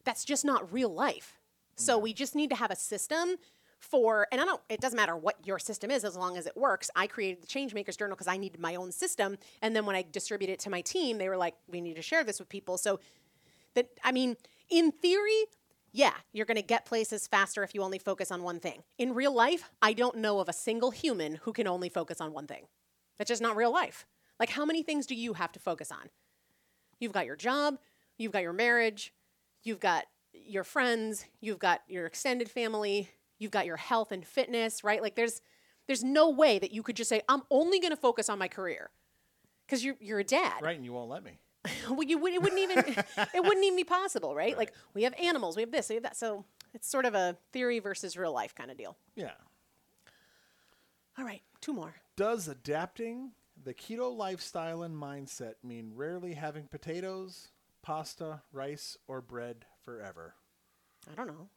that's 0.04 0.24
just 0.24 0.44
not 0.44 0.72
real 0.72 0.92
life. 0.92 1.38
So 1.74 1.96
we 1.96 2.12
just 2.12 2.34
need 2.34 2.50
to 2.50 2.56
have 2.56 2.70
a 2.70 2.76
system 2.76 3.36
for, 3.82 4.26
and 4.30 4.40
I 4.40 4.44
don't, 4.44 4.60
it 4.68 4.80
doesn't 4.80 4.96
matter 4.96 5.16
what 5.16 5.36
your 5.44 5.58
system 5.58 5.90
is 5.90 6.04
as 6.04 6.16
long 6.16 6.36
as 6.36 6.46
it 6.46 6.56
works. 6.56 6.88
I 6.94 7.06
created 7.06 7.42
the 7.42 7.46
Changemakers 7.46 7.98
Journal 7.98 8.14
because 8.14 8.28
I 8.28 8.36
needed 8.36 8.60
my 8.60 8.76
own 8.76 8.92
system. 8.92 9.36
And 9.60 9.74
then 9.74 9.84
when 9.86 9.96
I 9.96 10.04
distributed 10.10 10.54
it 10.54 10.58
to 10.60 10.70
my 10.70 10.80
team, 10.80 11.18
they 11.18 11.28
were 11.28 11.36
like, 11.36 11.54
we 11.68 11.80
need 11.80 11.96
to 11.96 12.02
share 12.02 12.24
this 12.24 12.38
with 12.38 12.48
people. 12.48 12.78
So 12.78 13.00
that, 13.74 13.88
I 14.04 14.12
mean, 14.12 14.36
in 14.70 14.92
theory, 14.92 15.46
yeah, 15.92 16.14
you're 16.32 16.46
going 16.46 16.56
to 16.56 16.62
get 16.62 16.86
places 16.86 17.26
faster 17.26 17.62
if 17.62 17.74
you 17.74 17.82
only 17.82 17.98
focus 17.98 18.30
on 18.30 18.42
one 18.42 18.60
thing. 18.60 18.82
In 18.98 19.14
real 19.14 19.34
life, 19.34 19.70
I 19.82 19.92
don't 19.92 20.16
know 20.16 20.38
of 20.38 20.48
a 20.48 20.52
single 20.52 20.90
human 20.90 21.34
who 21.42 21.52
can 21.52 21.66
only 21.66 21.88
focus 21.88 22.20
on 22.20 22.32
one 22.32 22.46
thing. 22.46 22.64
That's 23.18 23.28
just 23.28 23.42
not 23.42 23.56
real 23.56 23.72
life. 23.72 24.06
Like, 24.40 24.50
how 24.50 24.64
many 24.64 24.82
things 24.82 25.06
do 25.06 25.14
you 25.14 25.34
have 25.34 25.52
to 25.52 25.60
focus 25.60 25.92
on? 25.92 26.08
You've 26.98 27.12
got 27.12 27.26
your 27.26 27.36
job, 27.36 27.78
you've 28.16 28.32
got 28.32 28.42
your 28.42 28.52
marriage, 28.52 29.12
you've 29.62 29.80
got 29.80 30.04
your 30.32 30.64
friends, 30.64 31.26
you've 31.40 31.58
got 31.58 31.82
your 31.88 32.06
extended 32.06 32.50
family, 32.50 33.10
you've 33.42 33.50
got 33.50 33.66
your 33.66 33.76
health 33.76 34.12
and 34.12 34.24
fitness, 34.24 34.84
right? 34.84 35.02
Like 35.02 35.16
there's 35.16 35.42
there's 35.86 36.04
no 36.04 36.30
way 36.30 36.58
that 36.58 36.72
you 36.72 36.82
could 36.82 36.96
just 36.96 37.08
say 37.08 37.22
I'm 37.28 37.42
only 37.50 37.80
going 37.80 37.90
to 37.90 37.96
focus 37.96 38.28
on 38.28 38.38
my 38.38 38.48
career. 38.48 38.90
Cuz 39.68 39.84
you're 39.84 39.96
you're 40.00 40.20
a 40.20 40.24
dad. 40.24 40.62
Right, 40.62 40.76
and 40.76 40.84
you 40.84 40.92
won't 40.92 41.10
let 41.10 41.24
me. 41.24 41.38
well, 41.90 42.02
you 42.02 42.18
would 42.18 42.32
it 42.32 42.42
wouldn't 42.42 42.60
even 42.60 42.78
it 43.34 43.42
wouldn't 43.42 43.64
even 43.64 43.76
be 43.76 43.84
possible, 43.84 44.34
right? 44.34 44.56
Like 44.56 44.72
we 44.94 45.02
have 45.02 45.14
animals, 45.20 45.56
we 45.56 45.62
have 45.62 45.72
this, 45.72 45.88
we 45.88 45.96
have 45.96 46.04
that. 46.04 46.16
So 46.16 46.44
it's 46.74 46.88
sort 46.88 47.04
of 47.04 47.14
a 47.14 47.36
theory 47.52 47.78
versus 47.78 48.16
real 48.16 48.32
life 48.32 48.54
kind 48.54 48.70
of 48.70 48.76
deal. 48.76 48.96
Yeah. 49.14 49.32
All 51.18 51.24
right, 51.24 51.42
two 51.60 51.74
more. 51.74 51.94
Does 52.16 52.48
adapting 52.48 53.32
the 53.62 53.74
keto 53.74 54.16
lifestyle 54.16 54.82
and 54.82 54.96
mindset 54.96 55.54
mean 55.62 55.92
rarely 55.94 56.34
having 56.34 56.68
potatoes, 56.68 57.48
pasta, 57.82 58.40
rice, 58.50 58.96
or 59.06 59.20
bread 59.20 59.66
forever? 59.84 60.34
I 61.10 61.14
don't 61.14 61.26
know. 61.26 61.48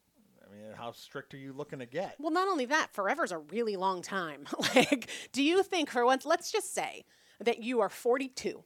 I 0.47 0.53
mean, 0.53 0.73
how 0.75 0.91
strict 0.91 1.33
are 1.33 1.37
you 1.37 1.53
looking 1.53 1.79
to 1.79 1.85
get? 1.85 2.15
Well, 2.19 2.31
not 2.31 2.47
only 2.47 2.65
that, 2.65 2.93
forever's 2.93 3.31
a 3.31 3.39
really 3.39 3.75
long 3.75 4.01
time. 4.01 4.45
like, 4.75 5.09
do 5.31 5.43
you 5.43 5.63
think 5.63 5.89
for 5.89 6.05
once, 6.05 6.25
let's 6.25 6.51
just 6.51 6.73
say 6.73 7.05
that 7.39 7.63
you 7.63 7.81
are 7.81 7.89
42 7.89 8.63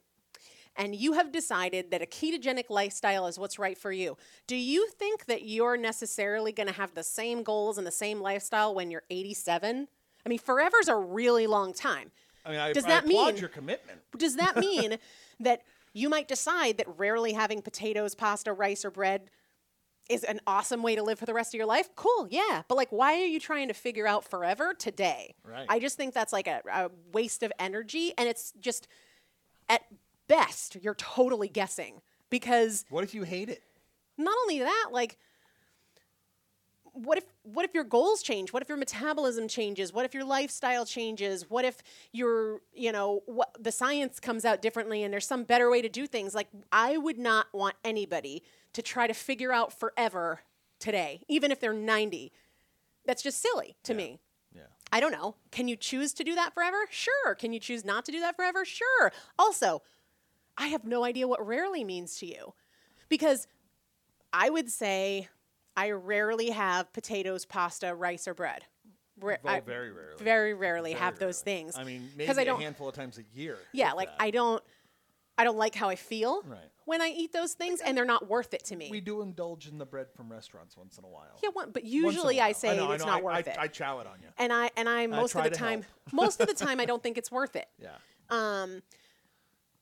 and 0.76 0.94
you 0.94 1.14
have 1.14 1.32
decided 1.32 1.90
that 1.90 2.02
a 2.02 2.06
ketogenic 2.06 2.64
lifestyle 2.70 3.26
is 3.26 3.38
what's 3.38 3.58
right 3.58 3.76
for 3.76 3.92
you. 3.92 4.16
Do 4.46 4.56
you 4.56 4.88
think 4.90 5.26
that 5.26 5.42
you're 5.42 5.76
necessarily 5.76 6.52
going 6.52 6.68
to 6.68 6.72
have 6.74 6.94
the 6.94 7.02
same 7.02 7.42
goals 7.42 7.76
and 7.76 7.86
the 7.86 7.90
same 7.92 8.20
lifestyle 8.20 8.74
when 8.74 8.90
you're 8.90 9.02
87? 9.10 9.88
I 10.24 10.28
mean, 10.28 10.38
forever's 10.38 10.88
a 10.88 10.96
really 10.96 11.46
long 11.46 11.72
time. 11.72 12.12
I 12.44 12.50
mean, 12.50 12.60
I, 12.60 12.72
Does 12.72 12.84
I 12.84 12.88
that 12.88 13.04
applaud 13.04 13.34
mean- 13.34 13.40
your 13.40 13.48
commitment. 13.48 14.00
Does 14.16 14.36
that 14.36 14.56
mean 14.58 14.96
that 15.40 15.62
you 15.92 16.08
might 16.08 16.28
decide 16.28 16.78
that 16.78 16.86
rarely 16.98 17.32
having 17.32 17.62
potatoes, 17.62 18.14
pasta, 18.14 18.52
rice, 18.52 18.84
or 18.84 18.90
bread 18.90 19.30
is 20.10 20.24
an 20.24 20.40
awesome 20.46 20.82
way 20.82 20.96
to 20.96 21.02
live 21.02 21.18
for 21.18 21.26
the 21.26 21.34
rest 21.34 21.54
of 21.54 21.58
your 21.58 21.66
life? 21.66 21.88
Cool, 21.94 22.26
yeah. 22.30 22.62
But 22.68 22.74
like, 22.76 22.90
why 22.90 23.14
are 23.14 23.26
you 23.26 23.38
trying 23.40 23.68
to 23.68 23.74
figure 23.74 24.06
out 24.06 24.24
forever 24.28 24.74
today? 24.74 25.34
Right. 25.44 25.66
I 25.68 25.78
just 25.78 25.96
think 25.96 26.12
that's 26.12 26.32
like 26.32 26.48
a, 26.48 26.60
a 26.72 26.90
waste 27.12 27.42
of 27.42 27.52
energy. 27.58 28.12
And 28.18 28.28
it's 28.28 28.52
just, 28.60 28.88
at 29.68 29.82
best, 30.28 30.76
you're 30.82 30.94
totally 30.96 31.48
guessing 31.48 32.02
because 32.28 32.84
What 32.90 33.04
if 33.04 33.14
you 33.14 33.22
hate 33.22 33.48
it? 33.48 33.62
not 34.18 34.34
only 34.42 34.58
that, 34.58 34.88
like, 34.92 35.16
what 36.92 37.18
if 37.18 37.24
what 37.44 37.64
if 37.64 37.72
your 37.72 37.84
goals 37.84 38.20
change? 38.20 38.52
What 38.52 38.62
if 38.62 38.68
your 38.68 38.76
metabolism 38.76 39.46
changes? 39.46 39.92
What 39.92 40.04
if 40.04 40.12
your 40.12 40.24
lifestyle 40.24 40.84
changes? 40.84 41.48
What 41.48 41.64
if 41.64 41.78
your 42.12 42.60
you 42.74 42.90
know 42.90 43.22
what 43.26 43.56
the 43.60 43.70
science 43.70 44.18
comes 44.18 44.44
out 44.44 44.60
differently 44.60 45.04
and 45.04 45.12
there's 45.12 45.26
some 45.26 45.44
better 45.44 45.70
way 45.70 45.82
to 45.82 45.88
do 45.88 46.06
things? 46.08 46.34
Like 46.34 46.48
I 46.72 46.96
would 46.96 47.16
not 47.16 47.46
want 47.52 47.76
anybody 47.84 48.42
to 48.72 48.82
try 48.82 49.06
to 49.06 49.14
figure 49.14 49.52
out 49.52 49.72
forever 49.72 50.40
today, 50.78 51.22
even 51.28 51.50
if 51.50 51.60
they're 51.60 51.72
90. 51.72 52.32
That's 53.06 53.22
just 53.22 53.40
silly 53.40 53.76
to 53.84 53.94
me. 53.94 54.20
Yeah. 54.54 54.62
I 54.92 55.00
don't 55.00 55.12
know. 55.12 55.36
Can 55.50 55.68
you 55.68 55.76
choose 55.76 56.12
to 56.14 56.24
do 56.24 56.34
that 56.34 56.54
forever? 56.54 56.76
Sure. 56.90 57.34
Can 57.34 57.52
you 57.52 57.60
choose 57.60 57.84
not 57.84 58.04
to 58.06 58.12
do 58.12 58.20
that 58.20 58.36
forever? 58.36 58.64
Sure. 58.64 59.12
Also, 59.38 59.82
I 60.56 60.68
have 60.68 60.84
no 60.84 61.04
idea 61.04 61.26
what 61.26 61.44
rarely 61.44 61.84
means 61.84 62.16
to 62.18 62.26
you 62.26 62.54
because 63.08 63.46
I 64.32 64.50
would 64.50 64.70
say 64.70 65.28
I 65.76 65.90
rarely 65.92 66.50
have 66.50 66.92
potatoes, 66.92 67.44
pasta, 67.46 67.94
rice, 67.94 68.28
or 68.28 68.34
bread. 68.34 68.64
Ra- 69.20 69.36
Well, 69.42 69.60
very 69.60 69.90
rarely. 69.90 70.22
Very 70.24 70.54
rarely 70.54 70.92
Very 70.92 71.00
have 71.04 71.18
those 71.18 71.40
things. 71.42 71.76
I 71.76 71.84
mean, 71.84 72.08
maybe 72.16 72.30
I 72.30 72.44
don't. 72.44 72.60
a 72.60 72.62
handful 72.62 72.88
of 72.88 72.94
times 72.94 73.18
a 73.18 73.38
year. 73.38 73.58
yeah, 73.72 73.92
like 73.92 74.08
that. 74.08 74.16
I 74.20 74.30
don't. 74.30 74.62
I 75.40 75.44
don't 75.44 75.56
like 75.56 75.74
how 75.74 75.88
I 75.88 75.96
feel 75.96 76.42
Right. 76.46 76.58
when 76.84 77.00
I 77.00 77.08
eat 77.08 77.32
those 77.32 77.54
things, 77.54 77.80
and 77.80 77.96
they're 77.96 78.04
not 78.04 78.28
worth 78.28 78.52
it 78.52 78.64
to 78.66 78.76
me. 78.76 78.88
We 78.90 79.00
do 79.00 79.22
indulge 79.22 79.68
in 79.68 79.78
the 79.78 79.86
bread 79.86 80.08
from 80.12 80.30
restaurants 80.30 80.76
once 80.76 80.98
in 80.98 81.04
a 81.04 81.08
while. 81.08 81.38
yeah, 81.42 81.48
one, 81.52 81.70
but 81.70 81.82
Once 81.82 81.92
in 81.94 81.98
a 82.00 82.06
usually 82.06 82.40
I 82.40 82.52
say 82.52 82.76
know, 82.76 82.90
I 82.90 82.94
it's 82.94 83.04
know, 83.04 83.10
not 83.10 83.20
I, 83.20 83.22
worth 83.22 83.48
I, 83.48 83.50
it. 83.52 83.56
I 83.58 83.66
chow 83.68 84.00
it 84.00 84.06
on 84.06 84.20
you. 84.20 84.28
and 84.38 84.52
I 84.52 84.70
and 84.76 84.88
I 84.88 85.06
most 85.06 85.34
of 85.34 85.44
the 85.44 85.50
time, 85.50 85.84
most 86.12 86.40
of 86.40 86.46
the 86.48 86.54
time, 86.54 86.78
I 86.80 86.84
don't 86.84 87.02
think 87.02 87.16
it's 87.16 87.30
worth 87.32 87.56
it. 87.56 87.68
Yeah. 87.78 87.96
Um, 88.28 88.82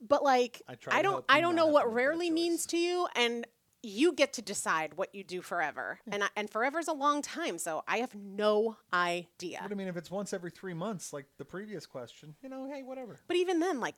but 0.00 0.22
like 0.22 0.62
I 0.68 0.76
I 0.98 1.02
don't 1.02 1.24
I 1.28 1.40
don't 1.40 1.56
know 1.56 1.66
what 1.66 1.82
to 1.82 1.88
make 1.88 1.94
that 1.94 2.02
rarely 2.02 2.30
means 2.30 2.66
to 2.66 2.76
you, 2.78 3.08
and 3.16 3.46
you 3.82 4.12
get 4.12 4.32
to 4.34 4.42
decide 4.42 4.94
what 4.94 5.14
you 5.14 5.22
do 5.22 5.40
forever. 5.40 6.00
And 6.10 6.24
I, 6.24 6.28
and 6.36 6.50
forever 6.50 6.78
is 6.78 6.88
a 6.88 6.92
long 6.92 7.22
time, 7.22 7.58
so 7.58 7.82
I 7.86 7.98
have 7.98 8.14
no 8.14 8.76
idea. 8.92 9.60
But 9.62 9.70
I 9.72 9.74
mean, 9.74 9.88
if 9.88 9.96
it's 9.96 10.10
once 10.10 10.32
every 10.32 10.50
three 10.50 10.74
months, 10.74 11.12
like 11.12 11.26
the 11.38 11.44
previous 11.44 11.86
question, 11.86 12.34
you 12.42 12.48
know, 12.48 12.68
hey, 12.72 12.82
whatever. 12.82 13.18
But 13.28 13.36
even 13.36 13.60
then, 13.60 13.78
like, 13.80 13.94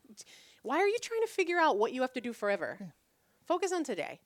why 0.63 0.79
are 0.79 0.87
you 0.89 0.99
trying 1.01 1.23
to 1.23 1.27
figure 1.33 1.59
out 1.59 1.79
what 1.79 1.93
you 1.93 2.01
have 2.03 2.13
to 2.15 2.21
do 2.21 2.33
forever? 2.33 2.79
Focus 3.45 3.73
on 3.73 3.85
today. 3.85 4.21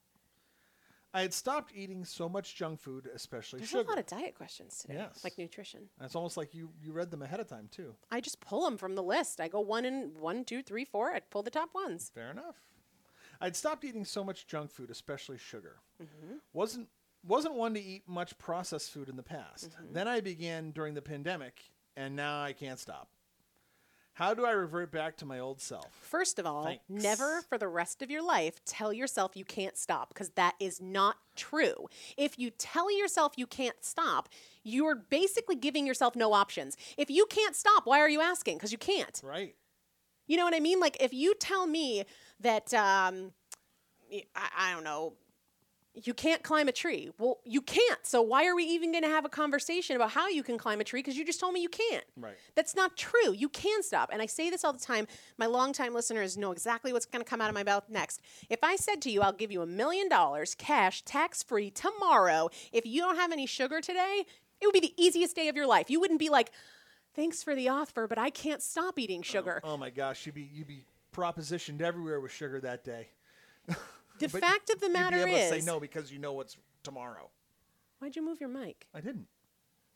I 1.16 1.20
had 1.22 1.32
stopped 1.32 1.72
eating 1.72 2.04
so 2.04 2.28
much 2.28 2.56
junk 2.56 2.80
food, 2.80 3.08
especially 3.14 3.60
There's 3.60 3.70
sugar. 3.70 3.84
a 3.84 3.90
lot 3.90 3.98
of 3.98 4.06
diet 4.06 4.34
questions 4.34 4.80
today, 4.80 4.94
Yes. 4.94 5.22
like 5.22 5.38
nutrition. 5.38 5.88
It's 6.00 6.16
almost 6.16 6.36
like 6.36 6.52
you 6.54 6.70
you 6.82 6.92
read 6.92 7.12
them 7.12 7.22
ahead 7.22 7.38
of 7.38 7.46
time 7.46 7.68
too. 7.70 7.94
I 8.10 8.20
just 8.20 8.40
pull 8.40 8.64
them 8.64 8.76
from 8.76 8.96
the 8.96 9.02
list. 9.02 9.40
I 9.40 9.46
go 9.46 9.60
one 9.60 9.84
and 9.84 10.16
one, 10.18 10.44
two, 10.44 10.60
three, 10.60 10.84
four. 10.84 11.12
I 11.14 11.20
pull 11.20 11.44
the 11.44 11.50
top 11.50 11.72
ones. 11.72 12.10
Fair 12.12 12.32
enough. 12.32 12.56
I'd 13.40 13.54
stopped 13.54 13.84
eating 13.84 14.04
so 14.04 14.24
much 14.24 14.46
junk 14.48 14.72
food, 14.72 14.90
especially 14.90 15.38
sugar. 15.38 15.76
Mm-hmm. 16.02 16.36
wasn't 16.52 16.88
wasn't 17.22 17.54
one 17.54 17.74
to 17.74 17.80
eat 17.80 18.08
much 18.08 18.36
processed 18.36 18.90
food 18.90 19.08
in 19.08 19.14
the 19.16 19.22
past. 19.22 19.70
Mm-hmm. 19.70 19.92
Then 19.94 20.08
I 20.08 20.20
began 20.20 20.72
during 20.72 20.94
the 20.94 21.02
pandemic, 21.02 21.62
and 21.96 22.16
now 22.16 22.42
I 22.42 22.52
can't 22.52 22.78
stop. 22.78 23.08
How 24.14 24.32
do 24.32 24.46
I 24.46 24.52
revert 24.52 24.92
back 24.92 25.16
to 25.18 25.26
my 25.26 25.40
old 25.40 25.60
self? 25.60 25.92
First 26.02 26.38
of 26.38 26.46
all, 26.46 26.64
Thanks. 26.64 26.84
never 26.88 27.42
for 27.48 27.58
the 27.58 27.66
rest 27.66 28.00
of 28.00 28.12
your 28.12 28.22
life 28.22 28.64
tell 28.64 28.92
yourself 28.92 29.36
you 29.36 29.44
can't 29.44 29.76
stop 29.76 30.08
because 30.08 30.30
that 30.30 30.54
is 30.60 30.80
not 30.80 31.16
true. 31.34 31.88
If 32.16 32.38
you 32.38 32.50
tell 32.50 32.96
yourself 32.96 33.32
you 33.36 33.48
can't 33.48 33.76
stop, 33.80 34.28
you're 34.62 34.94
basically 34.94 35.56
giving 35.56 35.84
yourself 35.84 36.14
no 36.14 36.32
options. 36.32 36.76
If 36.96 37.10
you 37.10 37.26
can't 37.26 37.56
stop, 37.56 37.86
why 37.86 37.98
are 37.98 38.08
you 38.08 38.20
asking? 38.20 38.56
Because 38.56 38.70
you 38.70 38.78
can't. 38.78 39.20
Right. 39.24 39.56
You 40.28 40.36
know 40.36 40.44
what 40.44 40.54
I 40.54 40.60
mean? 40.60 40.78
Like 40.78 40.96
if 41.00 41.12
you 41.12 41.34
tell 41.34 41.66
me 41.66 42.04
that 42.38 42.72
um, 42.72 43.32
I, 44.12 44.48
I 44.56 44.72
don't 44.72 44.84
know, 44.84 45.14
you 45.94 46.12
can't 46.12 46.42
climb 46.42 46.66
a 46.66 46.72
tree. 46.72 47.10
Well, 47.18 47.38
you 47.44 47.60
can't. 47.60 48.04
So 48.04 48.20
why 48.20 48.46
are 48.46 48.56
we 48.56 48.64
even 48.64 48.90
going 48.90 49.04
to 49.04 49.10
have 49.10 49.24
a 49.24 49.28
conversation 49.28 49.94
about 49.94 50.10
how 50.10 50.28
you 50.28 50.42
can 50.42 50.58
climb 50.58 50.80
a 50.80 50.84
tree? 50.84 51.00
Because 51.00 51.16
you 51.16 51.24
just 51.24 51.38
told 51.38 51.54
me 51.54 51.60
you 51.60 51.68
can't. 51.68 52.04
Right. 52.16 52.34
That's 52.56 52.74
not 52.74 52.96
true. 52.96 53.32
You 53.32 53.48
can 53.48 53.82
stop. 53.82 54.10
And 54.12 54.20
I 54.20 54.26
say 54.26 54.50
this 54.50 54.64
all 54.64 54.72
the 54.72 54.80
time. 54.80 55.06
My 55.38 55.46
longtime 55.46 55.94
listeners 55.94 56.36
know 56.36 56.50
exactly 56.50 56.92
what's 56.92 57.06
going 57.06 57.24
to 57.24 57.28
come 57.28 57.40
out 57.40 57.48
of 57.48 57.54
my 57.54 57.62
mouth 57.62 57.84
next. 57.88 58.20
If 58.50 58.64
I 58.64 58.76
said 58.76 59.00
to 59.02 59.10
you, 59.10 59.22
I'll 59.22 59.32
give 59.32 59.52
you 59.52 59.62
a 59.62 59.66
million 59.66 60.08
dollars 60.08 60.54
cash, 60.54 61.02
tax 61.02 61.42
free 61.42 61.70
tomorrow, 61.70 62.50
if 62.72 62.84
you 62.84 63.00
don't 63.00 63.16
have 63.16 63.30
any 63.30 63.46
sugar 63.46 63.80
today, 63.80 64.24
it 64.60 64.66
would 64.66 64.72
be 64.72 64.80
the 64.80 64.94
easiest 64.96 65.36
day 65.36 65.48
of 65.48 65.56
your 65.56 65.66
life. 65.66 65.90
You 65.90 66.00
wouldn't 66.00 66.20
be 66.20 66.28
like, 66.28 66.50
thanks 67.14 67.42
for 67.42 67.54
the 67.54 67.68
offer, 67.68 68.08
but 68.08 68.18
I 68.18 68.30
can't 68.30 68.62
stop 68.62 68.98
eating 68.98 69.20
oh, 69.20 69.22
sugar. 69.22 69.60
Oh 69.62 69.76
my 69.76 69.90
gosh, 69.90 70.26
you'd 70.26 70.34
be 70.34 70.48
you'd 70.52 70.66
be 70.66 70.84
propositioned 71.14 71.80
everywhere 71.80 72.20
with 72.20 72.32
sugar 72.32 72.60
that 72.60 72.84
day. 72.84 73.08
The 74.32 74.40
But 74.40 74.48
fact 74.48 74.70
of 74.70 74.80
the 74.80 74.88
matter 74.90 75.16
is, 75.16 75.20
you'd 75.20 75.26
be 75.26 75.30
able 75.32 75.44
is, 75.44 75.50
to 75.50 75.60
say 75.60 75.66
no 75.66 75.80
because 75.80 76.12
you 76.12 76.18
know 76.18 76.32
what's 76.32 76.56
tomorrow. 76.82 77.30
why'd 77.98 78.16
you 78.16 78.24
move 78.24 78.40
your 78.40 78.48
mic? 78.48 78.86
I 78.94 79.00
didn't. 79.00 79.26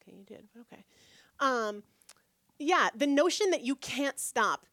Okay, 0.02 0.16
you 0.16 0.24
did, 0.24 0.44
but 0.54 0.60
okay. 0.62 0.84
Um, 1.40 1.82
yeah, 2.58 2.88
the 2.94 3.06
notion 3.06 3.50
that 3.50 3.62
you 3.62 3.76
can't 3.76 4.18
stop. 4.18 4.66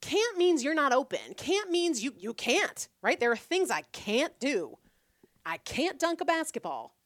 Can't 0.00 0.38
means 0.38 0.64
you're 0.64 0.74
not 0.74 0.92
open. 0.92 1.20
Can't 1.36 1.70
means 1.70 2.02
you 2.02 2.14
you 2.18 2.32
can't. 2.34 2.88
Right? 3.02 3.20
There 3.20 3.30
are 3.30 3.36
things 3.36 3.70
I 3.70 3.82
can't 3.92 4.38
do. 4.40 4.78
I 5.44 5.58
can't 5.58 5.98
dunk 5.98 6.20
a 6.20 6.24
basketball. 6.24 6.96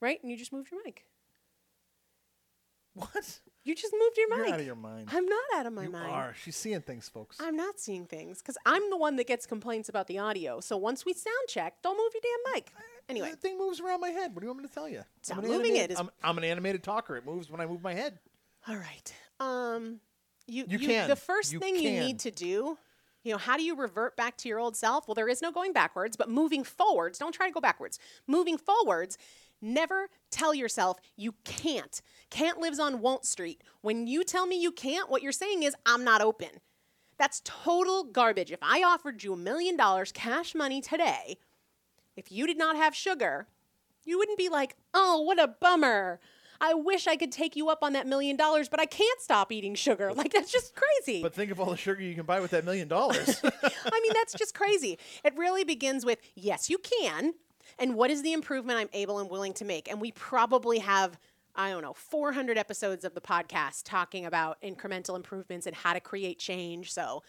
Right? 0.00 0.22
And 0.22 0.30
you 0.30 0.36
just 0.36 0.52
moved 0.52 0.70
your 0.70 0.80
mic. 0.84 1.06
What? 2.94 3.40
You 3.66 3.74
just 3.74 3.92
moved 3.92 4.16
your 4.16 4.28
You're 4.28 4.44
mic. 4.44 4.54
out 4.54 4.60
of 4.60 4.66
your 4.66 4.74
mind. 4.76 5.08
I'm 5.12 5.26
not 5.26 5.40
out 5.56 5.66
of 5.66 5.72
my 5.72 5.82
you 5.84 5.90
mind. 5.90 6.10
are. 6.12 6.34
She's 6.42 6.56
seeing 6.56 6.80
things, 6.82 7.08
folks. 7.08 7.36
I'm 7.40 7.56
not 7.56 7.80
seeing 7.80 8.06
things 8.06 8.38
because 8.40 8.56
I'm 8.64 8.88
the 8.90 8.96
one 8.96 9.16
that 9.16 9.26
gets 9.26 9.44
complaints 9.44 9.88
about 9.88 10.06
the 10.06 10.18
audio. 10.18 10.60
So 10.60 10.76
once 10.76 11.04
we 11.04 11.12
sound 11.12 11.34
check, 11.48 11.82
don't 11.82 11.96
move 11.98 12.12
your 12.14 12.22
damn 12.22 12.54
mic. 12.54 12.68
Anyway, 13.08 13.30
the 13.32 13.36
thing 13.36 13.58
moves 13.58 13.80
around 13.80 14.00
my 14.00 14.10
head. 14.10 14.34
What 14.34 14.40
do 14.40 14.46
you 14.46 14.50
want 14.52 14.62
me 14.62 14.68
to 14.68 14.72
tell 14.74 14.88
you? 14.88 15.02
Stop 15.22 15.38
I'm 15.38 15.44
moving 15.44 15.56
animated- 15.72 15.90
it 15.90 15.94
is- 15.94 15.98
I'm, 16.00 16.10
I'm 16.22 16.38
an 16.38 16.44
animated 16.44 16.82
talker. 16.84 17.16
It 17.16 17.26
moves 17.26 17.50
when 17.50 17.60
I 17.60 17.66
move 17.66 17.82
my 17.82 17.92
head. 17.94 18.18
all 18.68 18.76
right. 18.76 19.14
Um, 19.40 20.00
you, 20.46 20.64
You 20.68 20.78
you 20.78 20.86
can. 20.86 21.08
The 21.08 21.16
first 21.16 21.52
You 21.52 21.58
thing 21.58 21.74
you 21.76 21.90
need 21.90 22.20
to 22.20 22.30
do, 22.30 22.78
you 23.24 23.32
know, 23.32 23.38
how 23.38 23.56
do 23.56 23.64
you 23.64 23.74
revert 23.74 24.16
back 24.16 24.36
to 24.38 24.48
your 24.48 24.60
old 24.60 24.76
self? 24.76 25.08
Well, 25.08 25.16
there 25.16 25.28
is 25.28 25.42
no 25.42 25.50
going 25.50 25.72
backwards, 25.72 26.16
but 26.16 26.28
moving 26.30 26.62
forwards. 26.62 27.18
Don't 27.18 27.32
try 27.32 27.48
to 27.48 27.52
go 27.52 27.60
backwards. 27.60 27.98
Moving 28.28 28.56
forwards. 28.56 29.18
Never 29.60 30.08
tell 30.30 30.54
yourself 30.54 30.98
you 31.16 31.34
can't. 31.44 32.00
Can't 32.30 32.58
lives 32.58 32.78
on 32.78 33.00
Won't 33.00 33.24
Street. 33.24 33.62
When 33.80 34.06
you 34.06 34.24
tell 34.24 34.46
me 34.46 34.60
you 34.60 34.72
can't, 34.72 35.10
what 35.10 35.22
you're 35.22 35.32
saying 35.32 35.62
is, 35.62 35.74
I'm 35.84 36.04
not 36.04 36.20
open. 36.20 36.60
That's 37.18 37.40
total 37.44 38.04
garbage. 38.04 38.52
If 38.52 38.62
I 38.62 38.82
offered 38.82 39.24
you 39.24 39.32
a 39.32 39.36
million 39.36 39.76
dollars 39.76 40.12
cash 40.12 40.54
money 40.54 40.80
today, 40.80 41.38
if 42.16 42.30
you 42.30 42.46
did 42.46 42.58
not 42.58 42.76
have 42.76 42.94
sugar, 42.94 43.46
you 44.04 44.18
wouldn't 44.18 44.38
be 44.38 44.48
like, 44.48 44.76
oh, 44.92 45.20
what 45.22 45.42
a 45.42 45.48
bummer. 45.48 46.20
I 46.60 46.74
wish 46.74 47.06
I 47.06 47.16
could 47.16 47.32
take 47.32 47.54
you 47.56 47.68
up 47.68 47.82
on 47.82 47.92
that 47.92 48.06
million 48.06 48.36
dollars, 48.36 48.68
but 48.68 48.80
I 48.80 48.86
can't 48.86 49.20
stop 49.20 49.52
eating 49.52 49.74
sugar. 49.74 50.12
Like, 50.12 50.32
that's 50.32 50.50
just 50.50 50.74
crazy. 50.74 51.22
But 51.22 51.34
think 51.34 51.50
of 51.50 51.60
all 51.60 51.70
the 51.70 51.76
sugar 51.76 52.02
you 52.02 52.14
can 52.14 52.24
buy 52.24 52.40
with 52.40 52.52
that 52.52 52.64
million 52.64 52.88
dollars. 52.88 53.40
I 53.44 54.00
mean, 54.02 54.12
that's 54.14 54.32
just 54.34 54.54
crazy. 54.54 54.98
It 55.24 55.36
really 55.36 55.64
begins 55.64 56.04
with, 56.06 56.18
yes, 56.34 56.70
you 56.70 56.78
can. 56.78 57.34
And 57.78 57.94
what 57.94 58.10
is 58.10 58.22
the 58.22 58.32
improvement 58.32 58.78
I'm 58.78 58.88
able 58.92 59.18
and 59.18 59.30
willing 59.30 59.52
to 59.54 59.64
make? 59.64 59.90
And 59.90 60.00
we 60.00 60.12
probably 60.12 60.78
have, 60.78 61.18
I 61.54 61.70
don't 61.70 61.82
know, 61.82 61.92
400 61.94 62.56
episodes 62.58 63.04
of 63.04 63.14
the 63.14 63.20
podcast 63.20 63.82
talking 63.84 64.24
about 64.26 64.60
incremental 64.62 65.16
improvements 65.16 65.66
and 65.66 65.74
how 65.76 65.92
to 65.92 66.00
create 66.00 66.38
change. 66.38 66.92
So 66.92 67.22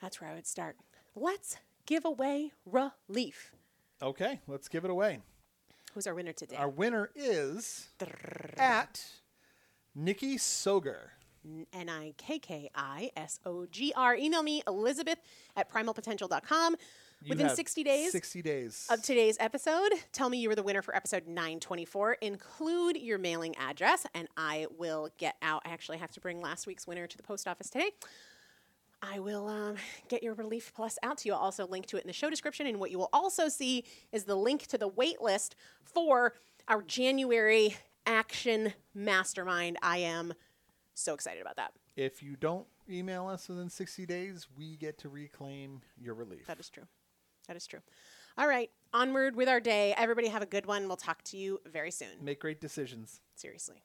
that's 0.00 0.20
where 0.20 0.30
I 0.30 0.34
would 0.34 0.46
start. 0.46 0.76
Let's 1.14 1.56
give 1.86 2.04
away 2.04 2.52
relief. 2.66 3.52
okay, 4.02 4.40
let's 4.46 4.68
give 4.68 4.84
it 4.84 4.90
away. 4.90 5.20
Who's 5.94 6.06
our 6.06 6.14
winner 6.14 6.32
today? 6.32 6.56
Our 6.56 6.68
winner 6.68 7.10
is 7.14 7.88
at 8.58 9.02
Nikki 9.94 10.36
Soger. 10.36 11.08
N 11.72 11.88
I 11.88 12.12
K 12.18 12.38
K 12.40 12.68
I 12.74 13.12
S 13.16 13.38
O 13.46 13.66
G 13.66 13.92
R. 13.96 14.14
Email 14.16 14.42
me, 14.42 14.62
Elizabeth 14.66 15.18
at 15.56 15.70
primalpotential.com. 15.72 16.76
You 17.22 17.30
Within 17.30 17.48
60 17.48 17.82
days 17.82 18.12
60 18.12 18.42
days. 18.42 18.86
of 18.90 19.02
today's 19.02 19.36
episode, 19.40 19.90
tell 20.12 20.28
me 20.28 20.38
you 20.38 20.48
were 20.48 20.54
the 20.54 20.62
winner 20.62 20.82
for 20.82 20.94
episode 20.94 21.26
924. 21.26 22.14
Include 22.20 22.98
your 22.98 23.18
mailing 23.18 23.56
address, 23.56 24.06
and 24.14 24.28
I 24.36 24.66
will 24.78 25.08
get 25.18 25.34
out. 25.42 25.62
I 25.64 25.70
actually 25.70 25.98
have 25.98 26.12
to 26.12 26.20
bring 26.20 26.40
last 26.40 26.66
week's 26.66 26.86
winner 26.86 27.06
to 27.06 27.16
the 27.16 27.22
post 27.22 27.48
office 27.48 27.70
today. 27.70 27.90
I 29.02 29.18
will 29.18 29.48
um, 29.48 29.76
get 30.08 30.22
your 30.22 30.34
Relief 30.34 30.72
Plus 30.74 30.98
out 31.02 31.18
to 31.18 31.28
you. 31.28 31.34
I'll 31.34 31.40
also 31.40 31.66
link 31.66 31.86
to 31.86 31.96
it 31.96 32.02
in 32.02 32.06
the 32.06 32.12
show 32.12 32.30
description. 32.30 32.66
And 32.66 32.78
what 32.78 32.90
you 32.90 32.98
will 32.98 33.10
also 33.12 33.48
see 33.48 33.84
is 34.12 34.24
the 34.24 34.36
link 34.36 34.66
to 34.68 34.78
the 34.78 34.88
wait 34.88 35.20
list 35.20 35.56
for 35.82 36.34
our 36.68 36.82
January 36.82 37.76
Action 38.06 38.72
Mastermind. 38.94 39.78
I 39.82 39.98
am 39.98 40.34
so 40.94 41.14
excited 41.14 41.40
about 41.40 41.56
that. 41.56 41.72
if 41.96 42.22
you 42.22 42.36
don't 42.36 42.66
email 42.88 43.26
us 43.26 43.48
within 43.48 43.68
60 43.68 44.06
days, 44.06 44.46
we 44.56 44.76
get 44.76 44.98
to 44.98 45.08
reclaim 45.08 45.80
your 46.00 46.14
relief. 46.14 46.46
That 46.46 46.60
is 46.60 46.68
true. 46.68 46.84
That 47.48 47.56
is 47.56 47.66
true. 47.66 47.80
All 48.38 48.48
right, 48.48 48.70
onward 48.92 49.36
with 49.36 49.48
our 49.48 49.60
day. 49.60 49.94
Everybody 49.96 50.28
have 50.28 50.42
a 50.42 50.46
good 50.46 50.66
one. 50.66 50.86
We'll 50.88 50.96
talk 50.96 51.22
to 51.24 51.36
you 51.36 51.60
very 51.66 51.90
soon. 51.90 52.08
Make 52.22 52.40
great 52.40 52.60
decisions. 52.60 53.20
Seriously. 53.34 53.82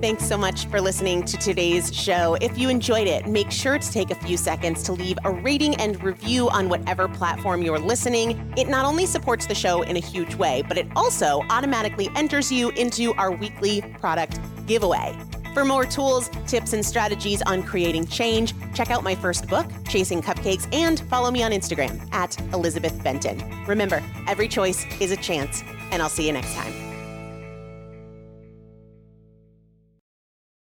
Thanks 0.00 0.26
so 0.26 0.38
much 0.38 0.64
for 0.68 0.80
listening 0.80 1.24
to 1.24 1.36
today's 1.36 1.94
show. 1.94 2.34
If 2.40 2.56
you 2.56 2.70
enjoyed 2.70 3.06
it, 3.06 3.26
make 3.26 3.50
sure 3.50 3.78
to 3.78 3.92
take 3.92 4.10
a 4.10 4.14
few 4.14 4.38
seconds 4.38 4.82
to 4.84 4.92
leave 4.92 5.18
a 5.24 5.30
rating 5.30 5.74
and 5.74 6.02
review 6.02 6.48
on 6.48 6.70
whatever 6.70 7.06
platform 7.06 7.60
you're 7.60 7.78
listening. 7.78 8.54
It 8.56 8.66
not 8.66 8.86
only 8.86 9.04
supports 9.04 9.44
the 9.44 9.54
show 9.54 9.82
in 9.82 9.98
a 9.98 10.00
huge 10.00 10.34
way, 10.36 10.62
but 10.66 10.78
it 10.78 10.86
also 10.96 11.44
automatically 11.50 12.08
enters 12.16 12.50
you 12.50 12.70
into 12.70 13.12
our 13.16 13.30
weekly 13.30 13.82
product 14.00 14.40
giveaway. 14.66 15.14
For 15.52 15.64
more 15.64 15.84
tools, 15.84 16.30
tips, 16.46 16.72
and 16.74 16.84
strategies 16.84 17.42
on 17.42 17.64
creating 17.64 18.06
change, 18.06 18.54
check 18.72 18.90
out 18.90 19.02
my 19.02 19.16
first 19.16 19.48
book, 19.48 19.66
Chasing 19.88 20.22
Cupcakes, 20.22 20.72
and 20.72 21.00
follow 21.08 21.30
me 21.30 21.42
on 21.42 21.50
Instagram 21.50 22.00
at 22.12 22.40
Elizabeth 22.52 23.02
Benton. 23.02 23.42
Remember, 23.66 24.02
every 24.28 24.46
choice 24.46 24.86
is 25.00 25.10
a 25.10 25.16
chance, 25.16 25.64
and 25.90 26.02
I'll 26.02 26.08
see 26.08 26.26
you 26.26 26.32
next 26.32 26.54
time. 26.54 26.89